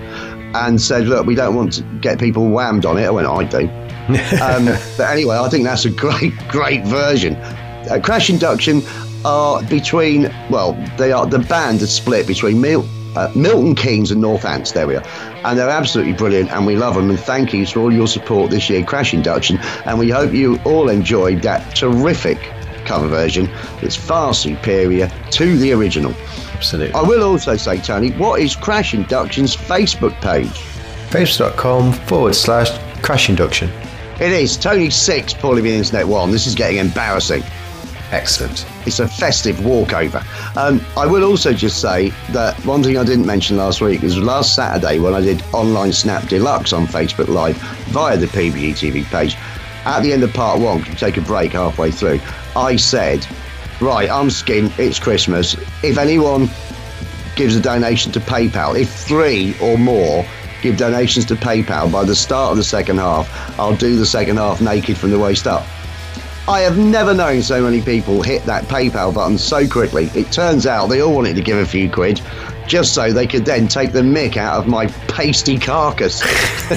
[0.54, 3.44] And said, "Look, we don't want to get people whammed on it." I went, "I
[3.44, 3.68] do."
[4.42, 4.64] um,
[4.96, 7.34] but anyway, I think that's a great, great version.
[7.34, 8.82] Uh, Crash Induction
[9.24, 14.22] are between, well, they are the band is split between Mil- uh, Milton Keynes and
[14.22, 14.72] Northants.
[14.72, 15.04] There we are,
[15.44, 17.10] and they're absolutely brilliant, and we love them.
[17.10, 20.58] And thank you for all your support this year, Crash Induction, and we hope you
[20.64, 22.38] all enjoyed that terrific
[22.86, 23.50] cover version
[23.82, 26.14] that's far superior to the original.
[26.58, 26.92] Absolutely.
[26.92, 30.48] I will also say, Tony, what is Crash Induction's Facebook page?
[31.10, 32.68] Facebook.com forward slash
[33.00, 33.70] crash induction.
[34.20, 36.32] It is Tony Six, Paulie the Internet One.
[36.32, 37.44] This is getting embarrassing.
[38.10, 38.66] Excellent.
[38.86, 40.20] It's a festive walkover.
[40.56, 44.18] Um, I will also just say that one thing I didn't mention last week is
[44.18, 47.56] last Saturday when I did Online Snap Deluxe on Facebook Live
[47.92, 49.36] via the PBE TV page.
[49.84, 52.18] At the end of part one, can take a break halfway through,
[52.56, 53.24] I said,
[53.80, 55.54] Right, I'm skin, it's Christmas.
[55.84, 56.50] If anyone
[57.36, 60.26] gives a donation to PayPal, if three or more
[60.62, 64.38] give donations to PayPal by the start of the second half, I'll do the second
[64.38, 65.64] half naked from the waist up.
[66.48, 70.10] I have never known so many people hit that PayPal button so quickly.
[70.14, 72.20] It turns out they all wanted to give a few quid
[72.66, 76.20] just so they could then take the mick out of my pasty carcass.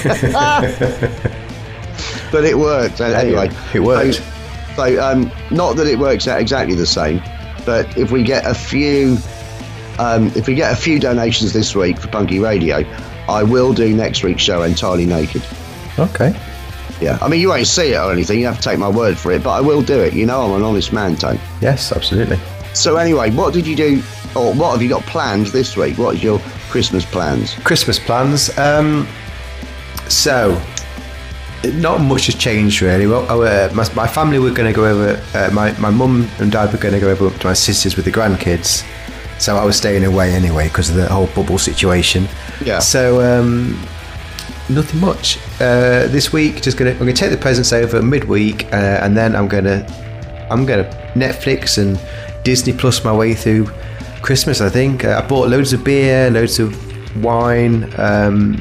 [2.31, 3.49] but it worked anyway.
[3.73, 4.21] It worked.
[4.81, 7.21] So, um, not that it works out exactly the same,
[7.67, 9.15] but if we get a few,
[9.99, 12.77] um, if we get a few donations this week for Punky Radio,
[13.29, 15.43] I will do next week's show entirely naked.
[15.99, 16.35] Okay.
[16.99, 18.39] Yeah, I mean you won't see it or anything.
[18.39, 20.13] You have to take my word for it, but I will do it.
[20.13, 21.39] You know, I'm an honest man, Tone.
[21.61, 22.39] Yes, absolutely.
[22.73, 24.01] So anyway, what did you do,
[24.35, 25.99] or what have you got planned this week?
[25.99, 26.39] What is your
[26.71, 27.53] Christmas plans?
[27.63, 28.57] Christmas plans.
[28.57, 29.07] Um,
[30.09, 30.59] so,
[31.63, 33.07] not much has changed really.
[33.07, 35.21] Well, uh, my, my family were going to go over.
[35.33, 38.05] Uh, my my mum and dad were going to go over to my sisters with
[38.05, 38.85] the grandkids.
[39.39, 42.27] So I was staying away anyway because of the whole bubble situation.
[42.63, 42.79] Yeah.
[42.79, 43.79] So um,
[44.69, 46.61] nothing much uh, this week.
[46.61, 49.85] Just gonna I'm gonna take the presents over midweek, uh, and then I'm gonna
[50.49, 50.83] I'm gonna
[51.15, 51.99] Netflix and
[52.43, 53.65] Disney Plus my way through
[54.21, 54.61] Christmas.
[54.61, 56.75] I think uh, I bought loads of beer, loads of
[57.23, 57.91] wine.
[57.97, 58.55] Um,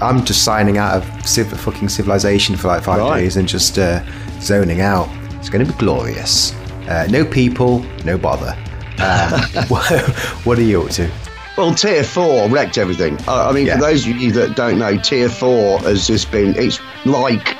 [0.00, 3.20] I'm just signing out of civ- fucking civilization for like five Right.
[3.20, 4.02] days and just uh,
[4.40, 5.08] zoning out.
[5.36, 6.52] It's going to be glorious.
[6.88, 8.56] Uh, no people, no bother.
[9.00, 11.08] Um, what, are you up to?
[11.56, 13.16] Well, Tier Four wrecked everything.
[13.28, 13.76] I, I mean, Yeah.
[13.76, 16.56] for those of you that don't know, Tier Four has just been.
[16.56, 17.56] It's like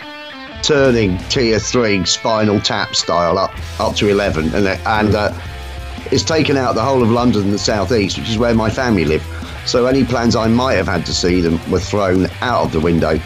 [0.65, 5.33] turning Tier Three Spinal Tap style up up to eleven, and it- and uh,
[6.11, 9.05] it's taken out the whole of London and the southeast, which is where my family
[9.05, 9.23] live.
[9.67, 12.81] So any plans I might have had to see them were thrown out of the
[12.81, 13.19] window,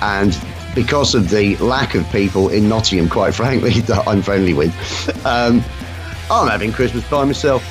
[0.00, 0.36] and
[0.74, 4.72] because of the lack of people in Nottingham, quite frankly, that I'm friendly with,
[5.26, 5.62] um,
[6.30, 7.62] I'm having Christmas by myself.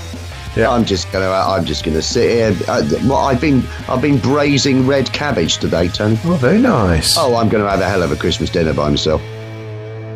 [0.56, 0.70] Yeah.
[0.70, 1.30] I'm just gonna.
[1.30, 2.68] I'm just gonna sit here.
[2.68, 3.64] Uh, well, I've been.
[3.88, 6.20] I've been braising red cabbage today, Tony.
[6.26, 7.18] Oh, very nice.
[7.18, 9.22] Oh, I'm gonna have a hell of a Christmas dinner by myself.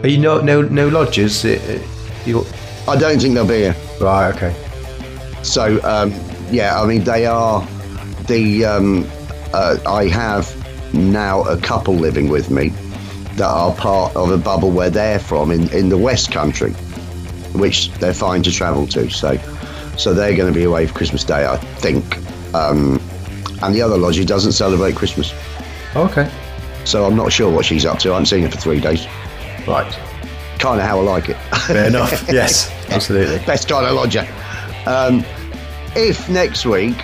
[0.03, 1.45] Are you no no no lodgers?
[1.45, 1.79] Uh, uh,
[2.25, 2.45] you
[2.87, 3.75] I don't think they'll be here.
[4.01, 4.35] right?
[4.35, 4.53] Okay.
[5.41, 6.13] So, um,
[6.51, 7.65] yeah, I mean, they are
[8.27, 8.65] the.
[8.65, 9.07] Um,
[9.53, 10.53] uh, I have
[10.93, 12.69] now a couple living with me
[13.35, 16.71] that are part of a bubble where they're from in, in the West Country,
[17.53, 19.09] which they're fine to travel to.
[19.09, 19.37] So,
[19.97, 22.17] so they're going to be away for Christmas Day, I think.
[22.53, 22.99] Um,
[23.61, 25.33] and the other lodger doesn't celebrate Christmas,
[25.95, 26.29] Okay.
[26.83, 28.09] so I'm not sure what she's up to.
[28.09, 29.05] I haven't seen her for three days.
[29.67, 29.91] Right.
[30.59, 31.37] Kind of how I like it.
[31.67, 32.25] Fair enough.
[32.31, 32.69] yes.
[32.89, 33.39] Absolutely.
[33.45, 34.27] Best kind of lodger.
[34.85, 35.23] Um,
[35.95, 36.95] if next week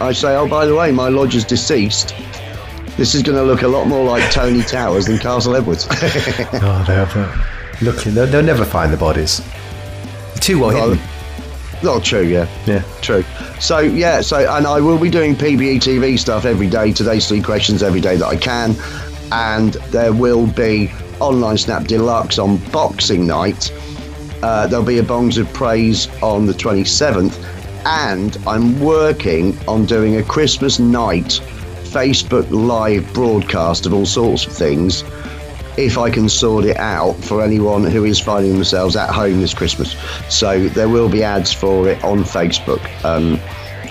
[0.00, 2.14] I say, oh, by the way, my lodger's deceased,
[2.96, 5.86] this is going to look a lot more like Tony Towers than Castle Edwards.
[5.90, 9.40] Oh, they'll, they'll, look, they'll, they'll never find the bodies.
[10.40, 11.04] Too well Well, hidden.
[11.82, 12.48] Not true, yeah.
[12.66, 12.82] Yeah.
[13.02, 13.24] True.
[13.60, 17.42] So, yeah, so, and I will be doing PBE TV stuff every day, today's three
[17.42, 18.74] questions every day that I can.
[19.32, 20.90] And there will be
[21.20, 23.70] online Snap Deluxe on Boxing Night.
[24.42, 27.34] Uh, there'll be a Bongs of Praise on the 27th.
[27.86, 31.40] And I'm working on doing a Christmas night
[31.84, 35.04] Facebook Live broadcast of all sorts of things
[35.76, 39.54] if I can sort it out for anyone who is finding themselves at home this
[39.54, 39.96] Christmas.
[40.28, 42.80] So there will be ads for it on Facebook.
[43.04, 43.40] Um,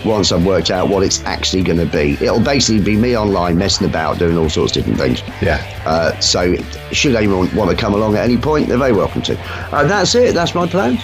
[0.06, 3.58] once I've worked out what it's actually going to be, it'll basically be me online
[3.58, 5.22] messing about, doing all sorts of different things.
[5.42, 5.62] Yeah.
[5.86, 6.56] Uh, so,
[6.92, 9.40] should anyone want to come along at any point, they're very welcome to.
[9.74, 10.34] Uh, that's it.
[10.34, 11.02] That's my plans.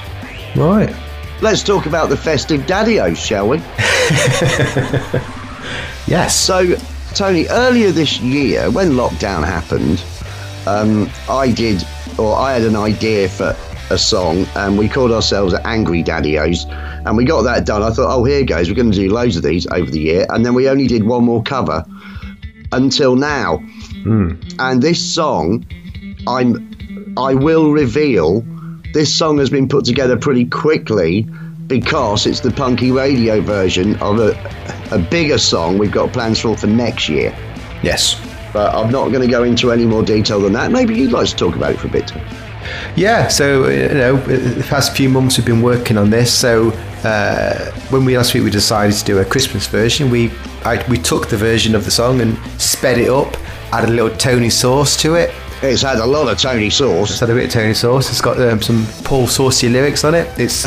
[0.55, 0.93] Right.
[1.41, 3.61] Let's talk about the festive daddios, shall we?
[6.09, 6.35] Yes.
[6.35, 6.75] So,
[7.13, 10.03] Tony, earlier this year, when lockdown happened,
[10.65, 11.85] um, I did,
[12.17, 13.55] or I had an idea for
[13.91, 16.65] a song, and we called ourselves Angry Daddy-O's,
[17.05, 17.83] and we got that done.
[17.83, 20.25] I thought, oh, here goes, we're going to do loads of these over the year,
[20.29, 21.85] and then we only did one more cover
[22.71, 23.57] until now.
[24.57, 25.63] And this song,
[26.27, 28.43] I'm, I will reveal,
[28.93, 31.27] this song has been put together pretty quickly
[31.67, 34.31] because it's the punky radio version of a,
[34.91, 37.35] a bigger song we've got plans for for next year.
[37.83, 38.19] Yes.
[38.51, 40.71] But I'm not going to go into any more detail than that.
[40.71, 42.11] Maybe you'd like to talk about it for a bit.
[42.95, 46.35] Yeah, so you know, the past few months we've been working on this.
[46.35, 46.71] So
[47.03, 50.31] uh, when we last week we decided to do a Christmas version, we
[50.65, 53.37] I, we took the version of the song and sped it up,
[53.71, 55.31] added a little Tony sauce to it.
[55.61, 57.11] It's had a lot of Tony sauce.
[57.11, 58.09] It's had a bit of Tony sauce.
[58.09, 60.27] It's got um, some Paul Saucy lyrics on it.
[60.39, 60.65] It's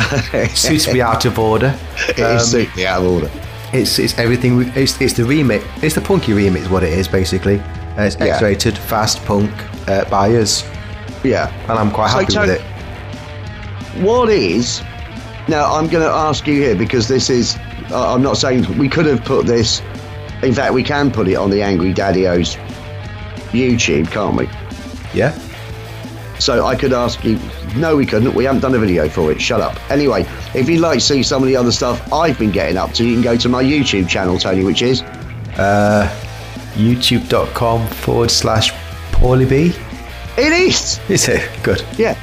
[0.59, 1.75] suitably out of order.
[2.09, 3.31] It is Um, suitably out of order.
[3.73, 4.55] It's it's everything.
[4.55, 5.63] we- It's, it's the remix.
[5.81, 6.69] It's the punky remix.
[6.69, 7.59] What it is basically.
[7.97, 8.25] Uh, it's Yeah.
[8.35, 9.51] X-rated, fast punk
[9.87, 10.63] uh, by us,
[11.23, 11.51] Yeah.
[11.69, 14.03] and I'm quite So happy Tony- with it.
[14.03, 14.81] What is.
[15.47, 17.57] Now, I'm going to ask you here because this is.
[17.91, 19.81] Uh, I'm not saying we could have put this.
[20.43, 22.55] In fact, we can put it on the Angry Daddy-O's
[23.51, 24.47] YouTube, can't we?
[25.13, 25.37] Yeah.
[26.39, 27.39] So I could ask you.
[27.75, 28.33] No, we couldn't.
[28.35, 29.41] We haven't done a video for it.
[29.41, 29.79] Shut up.
[29.89, 32.91] Anyway, if you'd like to see some of the other stuff I've been getting up
[32.93, 35.01] to, you can go to my YouTube channel, Tony, which is.
[35.57, 36.09] Uh,
[36.73, 38.71] YouTube.com forward slash
[39.11, 39.69] Paulie.
[40.37, 40.99] It is!
[41.09, 41.83] Is it good?
[41.97, 42.15] Yeah.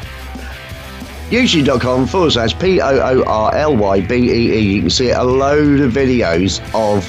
[1.30, 4.59] YouTube.com forward slash P O O R L Y B E E.
[4.59, 7.09] You can see a load of videos of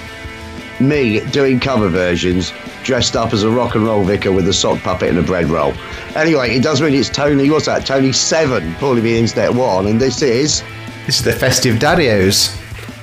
[0.79, 2.51] me doing cover versions
[2.84, 5.45] dressed up as a rock and roll vicar with a sock puppet and a bread
[5.45, 5.73] roll.
[6.15, 7.86] Anyway, it does mean it's Tony, what's that?
[7.86, 10.63] Tony 7, Paulie B Internet 1, and this is.
[11.05, 12.55] This is the festive daddios,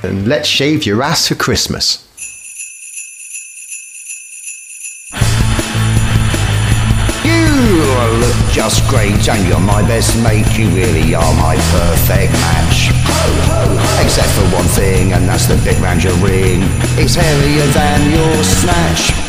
[0.04, 2.04] and let's shave your ass for Christmas.
[7.24, 7.44] You
[8.20, 10.46] look just great and you're my best mate.
[10.56, 12.90] You really are my perfect match.
[14.04, 16.60] Except for one thing, and that's the bit round your ring.
[16.96, 19.27] It's hairier than your snatch.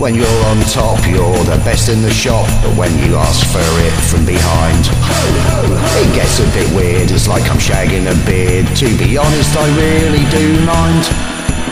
[0.00, 2.48] When you're on top, you're the best in the shop.
[2.64, 4.88] But when you ask for it from behind,
[6.00, 7.10] it gets a bit weird.
[7.10, 8.64] It's like I'm shagging a beard.
[8.80, 11.04] To be honest, I really do mind.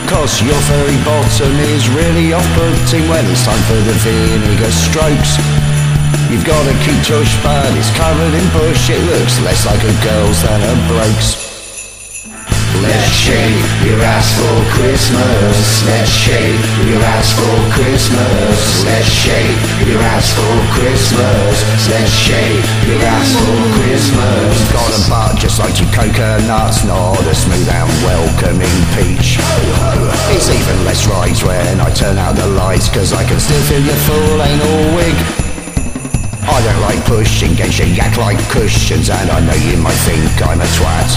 [0.08, 5.36] Cause your furry bottom is really off-putting when it's time for the vinegar strokes.
[6.28, 8.90] You've got a cute tush, but it's covered in bush.
[8.90, 11.47] It looks less like a girl's than a bloke's.
[12.82, 15.86] Let's shave your ass for Christmas.
[15.86, 18.84] Let's shave your ass for Christmas.
[18.84, 19.58] Let's shave
[19.88, 21.54] your ass for Christmas.
[21.88, 24.72] Let's shave your ass for Christmas.
[24.72, 29.38] Got a butt just like two coconuts, not a smooth and welcoming peach.
[30.30, 33.80] It's even less right when I turn out the lights, cause I can still feel
[33.80, 35.47] your full anal wig.
[36.48, 40.32] I don't like pushing against your yak like cushions, and I know you might think
[40.40, 41.10] I'm a twat.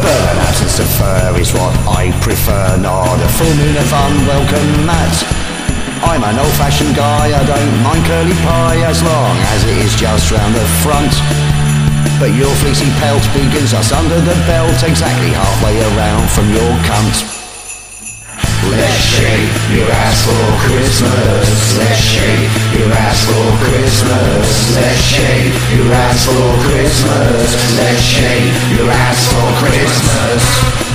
[0.00, 4.86] But an absence of fur is what I prefer, not a full moon of unwelcome
[4.88, 5.14] mat.
[6.02, 9.94] I'm an old fashioned guy, I don't mind curly pie as long as it is
[9.94, 11.12] just round the front.
[12.18, 17.39] But your fleecy pelt begins us under the belt, exactly halfway around from your cunt.
[18.70, 21.78] Let's shake your ass for Christmas.
[21.78, 24.76] Let's shake your ass for Christmas.
[24.76, 27.76] Let's shake your ass for Christmas.
[27.78, 30.89] Let's shake your ass for Christmas.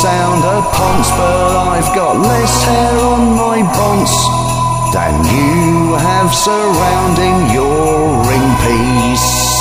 [0.00, 4.16] Sound a ponce, but I've got less hair on my bonce
[4.96, 9.60] than you have surrounding your ring piece.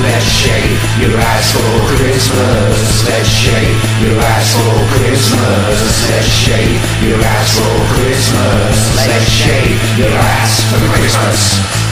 [0.00, 3.04] Let's shave your ass for Christmas.
[3.04, 6.08] Let's shave your ass for Christmas.
[6.08, 8.96] Let's shave your ass for Christmas.
[8.96, 11.87] Let's shave your ass for Christmas.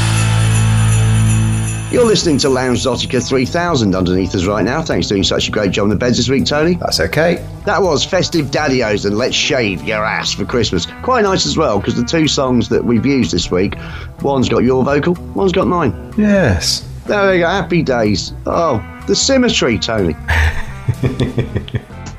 [1.93, 4.82] You're listening to Lounge Zotica 3000 underneath us right now.
[4.82, 6.74] Thanks for doing such a great job on the beds this week, Tony.
[6.74, 7.47] That's okay.
[7.64, 10.87] That was Festive Daddios and Let's Shave Your Ass for Christmas.
[11.03, 13.76] Quite nice as well, because the two songs that we've used this week,
[14.20, 16.12] one's got your vocal, one's got mine.
[16.18, 16.87] Yes.
[17.07, 18.32] There we go, happy days.
[18.47, 20.14] Oh, the symmetry, Tony.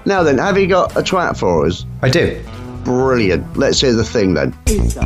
[0.05, 1.85] now then, have you got a twat for us?
[2.01, 2.41] I do.
[2.85, 3.57] Brilliant.
[3.57, 4.57] Let's hear the thing then.
[4.65, 5.01] It's a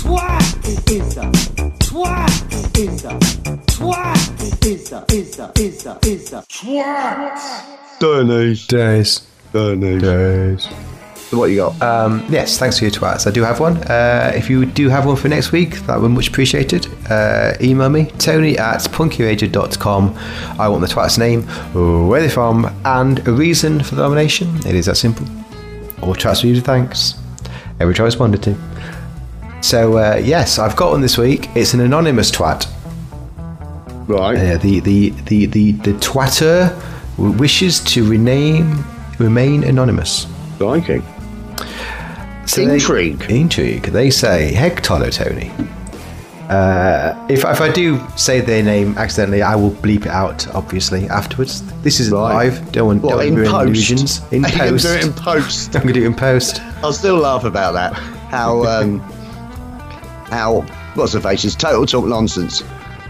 [0.00, 1.30] Twat is a
[1.84, 3.18] twat is a
[3.66, 5.04] twat is a
[6.02, 6.36] is.
[7.98, 8.66] Denise.
[8.66, 9.26] Days.
[9.52, 10.02] Denise.
[10.02, 10.68] Days.
[11.30, 11.80] So what you got?
[11.80, 13.26] Um, yes, thanks for your twats.
[13.26, 13.76] I do have one.
[13.84, 16.88] Uh, if you do have one for next week, that would be much appreciated.
[17.08, 20.18] Uh, email me, tony at punkyradio.com.
[20.58, 21.42] I want the twat's name,
[22.08, 24.56] where they're from, and a reason for the nomination.
[24.66, 25.26] It is that simple.
[26.02, 27.14] All twats for you thanks.
[27.78, 28.56] Every try responded to.
[29.62, 31.48] So, uh, yes, I've got one this week.
[31.54, 32.66] It's an anonymous twat.
[34.08, 34.36] Right.
[34.36, 36.74] Uh, the, the, the, the, the twatter
[37.18, 38.82] wishes to rename,
[39.18, 40.26] remain anonymous.
[40.58, 41.02] Liking.
[42.56, 43.22] Intrigue.
[43.30, 43.82] intrigue.
[43.84, 45.52] They say, Heck Tolo Tony.
[46.48, 51.08] Uh, if, if I do say their name accidentally, I will bleep it out, obviously,
[51.08, 51.62] afterwards.
[51.82, 52.72] This is live.
[52.72, 53.66] Don't want, What, don't in post?
[53.66, 54.20] illusions.
[54.32, 54.84] In Are you gonna post.
[54.86, 55.76] do it in post?
[55.76, 56.60] I'm going to do it in post.
[56.82, 57.92] I'll still laugh about that.
[58.30, 59.00] How um,
[60.30, 60.62] how
[60.94, 61.44] what's the face?
[61.44, 62.62] It's total talk nonsense.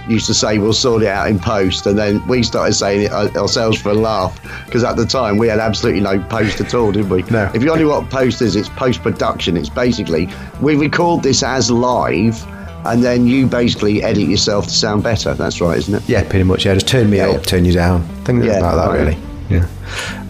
[0.08, 3.12] Used to say we'll sort it out in post, and then we started saying it
[3.12, 6.90] ourselves for a laugh because at the time we had absolutely no post at all,
[6.90, 7.22] didn't we?
[7.30, 7.50] No.
[7.54, 9.56] If you only what post is, it's post production.
[9.56, 10.28] It's basically
[10.60, 12.44] we record this as live,
[12.86, 15.34] and then you basically edit yourself to sound better.
[15.34, 16.08] That's right, isn't it?
[16.08, 16.64] Yeah, pretty much.
[16.64, 18.02] Yeah, just turn me up, turn you down.
[18.24, 18.98] Things Yeah, like that, right.
[18.98, 19.18] really.
[19.48, 19.66] Yeah.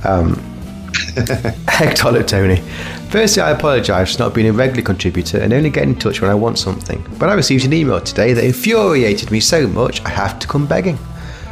[0.05, 0.35] Um,
[1.69, 2.63] Heck Tolo Tony.
[3.11, 6.31] Firstly, I apologise for not being a regular contributor and only getting in touch when
[6.31, 7.05] I want something.
[7.19, 10.65] But I received an email today that infuriated me so much I have to come
[10.65, 10.97] begging.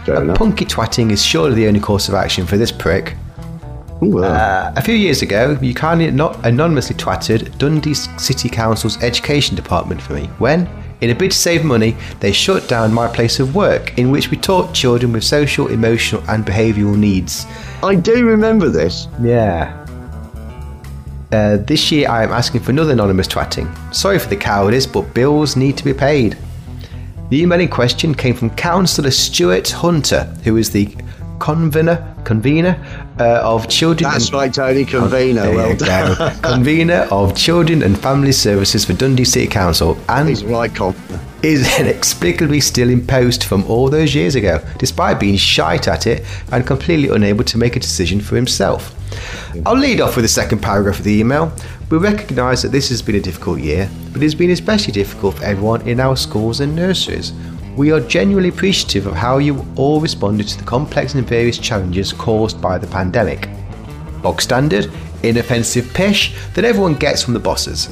[0.07, 3.17] Now, punky twatting is surely the only course of action for this prick.
[4.01, 10.01] Uh, a few years ago, you kindly not anonymously twatted Dundee City Council's education department
[10.01, 13.57] for me when, in a bid to save money, they shut down my place of
[13.57, 17.47] work in which we taught children with social, emotional, and behavioural needs.
[17.83, 19.09] I do remember this.
[19.21, 19.88] Yeah.
[21.31, 23.69] Uh, this year, I am asking for another anonymous twatting.
[23.95, 26.39] Sorry for the cowardice, but bills need to be paid.
[27.31, 30.87] The email in question came from Councillor Stuart Hunter, who is the
[31.39, 32.83] convener convener
[33.21, 34.11] uh, of children.
[34.11, 34.85] That's and- right, Tony.
[34.87, 35.43] Convener.
[35.43, 36.41] There well done.
[36.43, 41.21] convener of Children and Family Services for Dundee City Council, and He's right, convener.
[41.43, 46.25] is inexplicably still in post from all those years ago, despite being shite at it
[46.53, 48.95] and completely unable to make a decision for himself.
[49.67, 51.53] I'll lead off with the second paragraph of the email.
[51.91, 55.37] We recognise that this has been a difficult year, but it has been especially difficult
[55.37, 57.33] for everyone in our schools and nurseries.
[57.77, 62.13] We are genuinely appreciative of how you all responded to the complex and various challenges
[62.13, 63.49] caused by the pandemic.
[64.23, 64.91] Bog standard,
[65.23, 67.89] inoffensive pish that everyone gets from the bosses.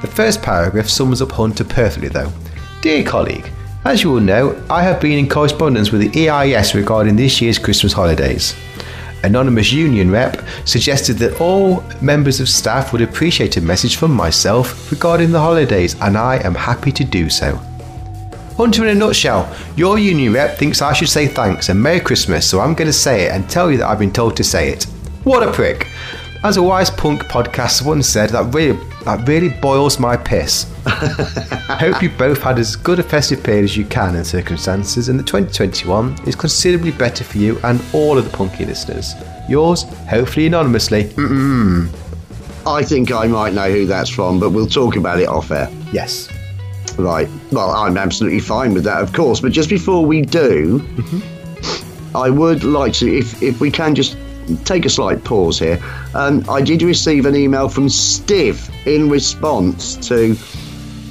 [0.00, 2.32] The first paragraph sums up Hunter perfectly though.
[2.80, 3.48] Dear colleague,
[3.84, 7.58] as you will know, I have been in correspondence with the EIS regarding this year's
[7.58, 8.54] Christmas holidays.
[9.24, 14.90] Anonymous Union rep suggested that all members of staff would appreciate a message from myself
[14.90, 17.60] regarding the holidays, and I am happy to do so.
[18.56, 22.48] Hunter, in a nutshell, your union rep thinks I should say thanks and Merry Christmas,
[22.48, 24.68] so I'm going to say it and tell you that I've been told to say
[24.70, 24.84] it.
[25.24, 25.88] What a prick!
[26.44, 30.66] As a wise punk podcast once said, that really, that really boils my piss.
[30.84, 35.08] I hope you both had as good a festive period as you can in circumstances,
[35.08, 39.14] and that 2021 is considerably better for you and all of the punky listeners.
[39.48, 41.04] Yours, hopefully anonymously.
[41.04, 41.88] Mm-mm.
[42.66, 45.70] I think I might know who that's from, but we'll talk about it off air.
[45.92, 46.28] Yes.
[46.98, 47.28] Right.
[47.52, 49.38] Well, I'm absolutely fine with that, of course.
[49.38, 52.16] But just before we do, mm-hmm.
[52.16, 54.16] I would like to, if if we can, just
[54.64, 55.78] take a slight pause here.
[56.14, 60.36] Um, I did receive an email from Stiv in response to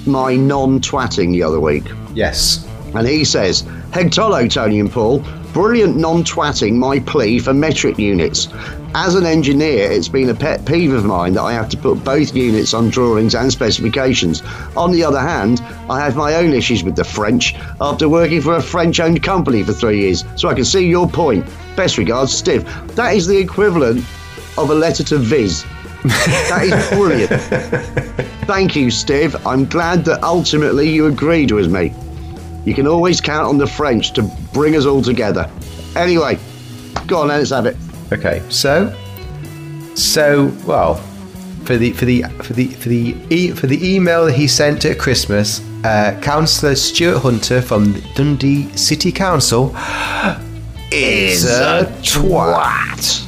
[0.05, 1.84] my non-twatting the other week.
[2.13, 2.67] Yes.
[2.93, 5.23] And he says, Hegtolo, Tony and Paul,
[5.54, 8.47] brilliant non twatting my plea for metric units.
[8.93, 12.04] As an engineer, it's been a pet peeve of mine that I have to put
[12.04, 14.43] both units on drawings and specifications.
[14.76, 18.56] On the other hand, I have my own issues with the French after working for
[18.56, 21.45] a French owned company for three years, so I can see your point.
[21.76, 22.66] Best regards, Steve.
[22.95, 23.99] That is the equivalent
[24.58, 25.66] of a letter to Viz.
[26.04, 27.30] That is brilliant.
[28.45, 29.36] Thank you, Steve.
[29.45, 31.93] I'm glad that ultimately you agreed with me.
[32.66, 35.49] You can always count on the French to bring us all together.
[35.95, 36.38] Anyway,
[37.07, 37.76] go on then, let's have it.
[38.12, 38.93] Okay, so,
[39.95, 40.95] so well,
[41.66, 44.86] for the for the for the for the e- for the email that he sent
[44.86, 49.70] at Christmas, uh, Councillor Stuart Hunter from Dundee City Council
[50.91, 53.28] is a twat.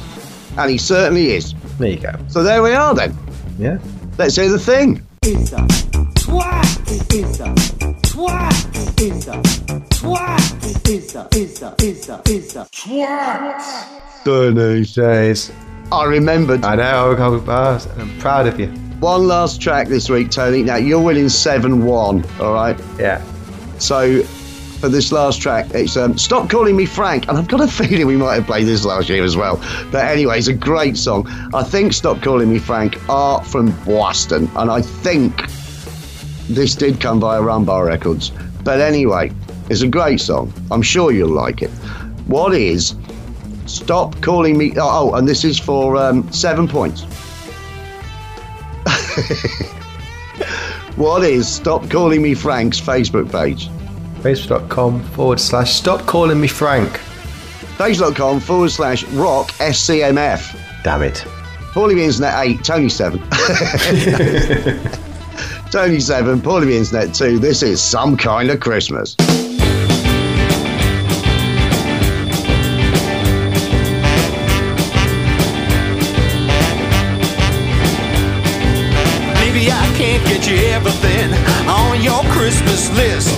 [0.58, 1.54] And he certainly is.
[1.78, 2.12] There you go.
[2.28, 3.16] So there we are then.
[3.58, 3.78] Yeah.
[4.18, 5.04] Let's hear the thing.
[5.24, 5.56] Is a
[6.14, 7.12] twat.
[7.12, 9.00] Is a twat.
[9.02, 9.42] Is a
[9.90, 10.88] twat.
[10.88, 14.24] Is a is a is a is a twat.
[14.24, 14.94] Denise.
[14.94, 15.52] Days.
[15.90, 16.64] I remembered.
[16.64, 17.16] I know.
[17.16, 18.68] I'm, proud of you.
[19.00, 20.62] One last track this week, Tony.
[20.62, 22.24] Now you're winning seven one.
[22.38, 22.78] All right.
[23.00, 23.20] Yeah.
[23.78, 27.66] So for this last track, it's um, "Stop Calling Me Frank," and I've got a
[27.66, 29.56] feeling we might have played this last year as well.
[29.90, 31.26] But anyway, it's a great song.
[31.52, 35.42] I think "Stop Calling Me Frank" are from Boston, and I think
[36.48, 38.32] this did come via Rum Bar Records.
[38.62, 39.32] But anyway,
[39.70, 40.52] it's a great song.
[40.70, 41.70] I'm sure you'll like it.
[42.26, 42.94] What is
[43.66, 44.72] "Stop Calling Me"?
[44.76, 47.02] Oh, and this is for um, seven points.
[50.96, 53.68] what is "Stop Calling Me Frank's Facebook page?
[54.24, 56.90] Facebook.com forward slash stop calling me Frank.
[57.76, 60.58] Facebook.com forward slash rock SCMF.
[60.82, 61.26] Damn it.
[61.74, 63.20] Paulie the Internet 8, Tony 7.
[65.70, 67.38] Tony 7, Paulie the Internet 2.
[67.38, 69.16] This is some kind of Christmas.
[79.40, 81.32] Maybe I can't get you everything
[81.68, 83.36] on your Christmas list,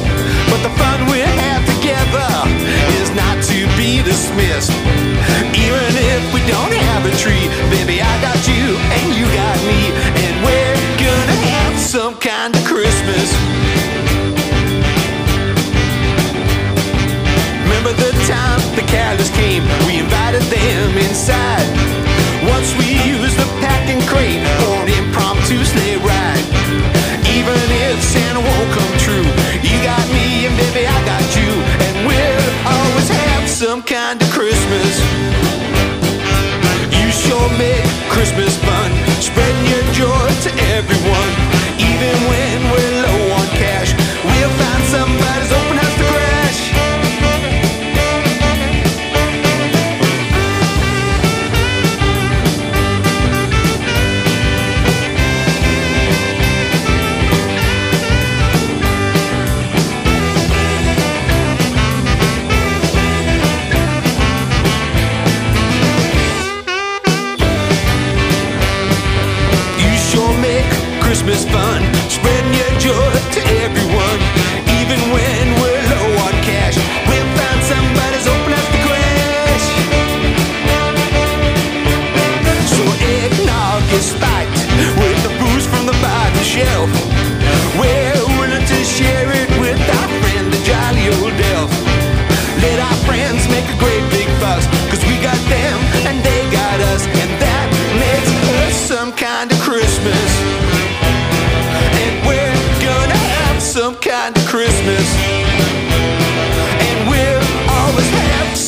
[38.16, 38.65] Christmas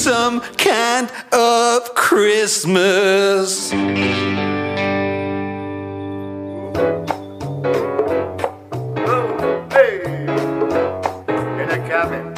[0.08, 3.70] some kind of Christmas.
[9.04, 10.00] Oh, hey,
[11.60, 12.32] in a cabin,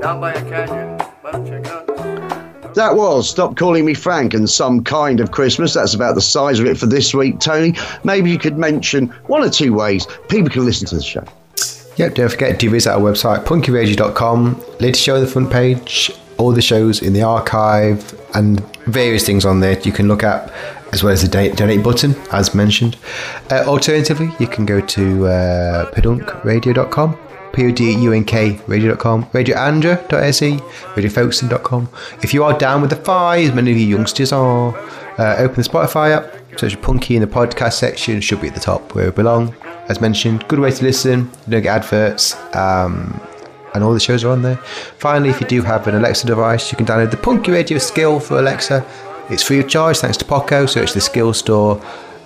[0.00, 2.74] down by a canyon, bunch of guns.
[2.74, 5.74] That was Stop Calling Me Frank and Some Kind of Christmas.
[5.74, 7.76] That's about the size of it for this week, Tony.
[8.02, 11.24] Maybe you could mention one or two ways people can listen to the show.
[12.00, 14.64] Yep, don't forget to visit our website, punkyradio.com.
[14.80, 19.44] Latest show on the front page, all the shows in the archive, and various things
[19.44, 20.50] on there you can look at,
[20.94, 22.96] as well as the donate, button, as mentioned.
[23.50, 27.18] Uh, alternatively, you can go to uh, podunkradio.com,
[27.52, 31.90] P-O-D-U-N-K radio.com, radioandra.se, radiofolkson.com.
[32.22, 34.74] If you are down with the fi, as many of you youngsters are,
[35.18, 38.60] uh, open the Spotify app, search Punky in the podcast section, should be at the
[38.60, 39.54] top where it belong.
[39.90, 43.20] As mentioned, good way to listen, you don't get adverts, um,
[43.74, 44.56] and all the shows are on there.
[44.98, 48.20] Finally, if you do have an Alexa device, you can download the Podunk Radio skill
[48.20, 48.86] for Alexa.
[49.30, 50.66] It's free of charge thanks to Poco.
[50.66, 51.74] Search the skill store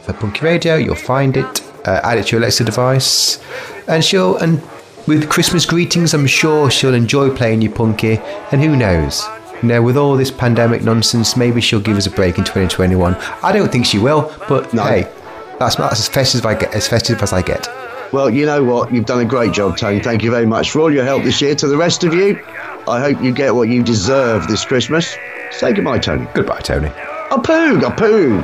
[0.03, 1.63] for Podunk Radio, you'll find it.
[1.87, 3.43] Uh, add it to your Alexa device,
[3.89, 4.61] and she'll and
[5.07, 8.19] with Christmas greetings, I'm sure she'll enjoy playing you Punky.
[8.53, 9.27] And who knows?
[9.63, 13.15] You know, with all this pandemic nonsense, maybe she'll give us a break in 2021.
[13.43, 15.11] I don't think she will, but hey,
[15.59, 16.75] that's, that's as festive as I get.
[16.75, 17.69] As festive as I get.
[18.13, 18.93] Well, you know what?
[18.93, 20.01] You've done a great job, Tony.
[20.01, 21.55] Thank you very much for all your help this year.
[21.57, 22.41] To the rest of you,
[22.87, 25.17] I hope you get what you deserve this Christmas.
[25.51, 26.27] Say goodbye, Tony.
[26.35, 26.89] Goodbye, Tony.
[26.89, 28.43] A poog, a poog.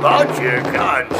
[0.00, 1.11] Bunch of guns.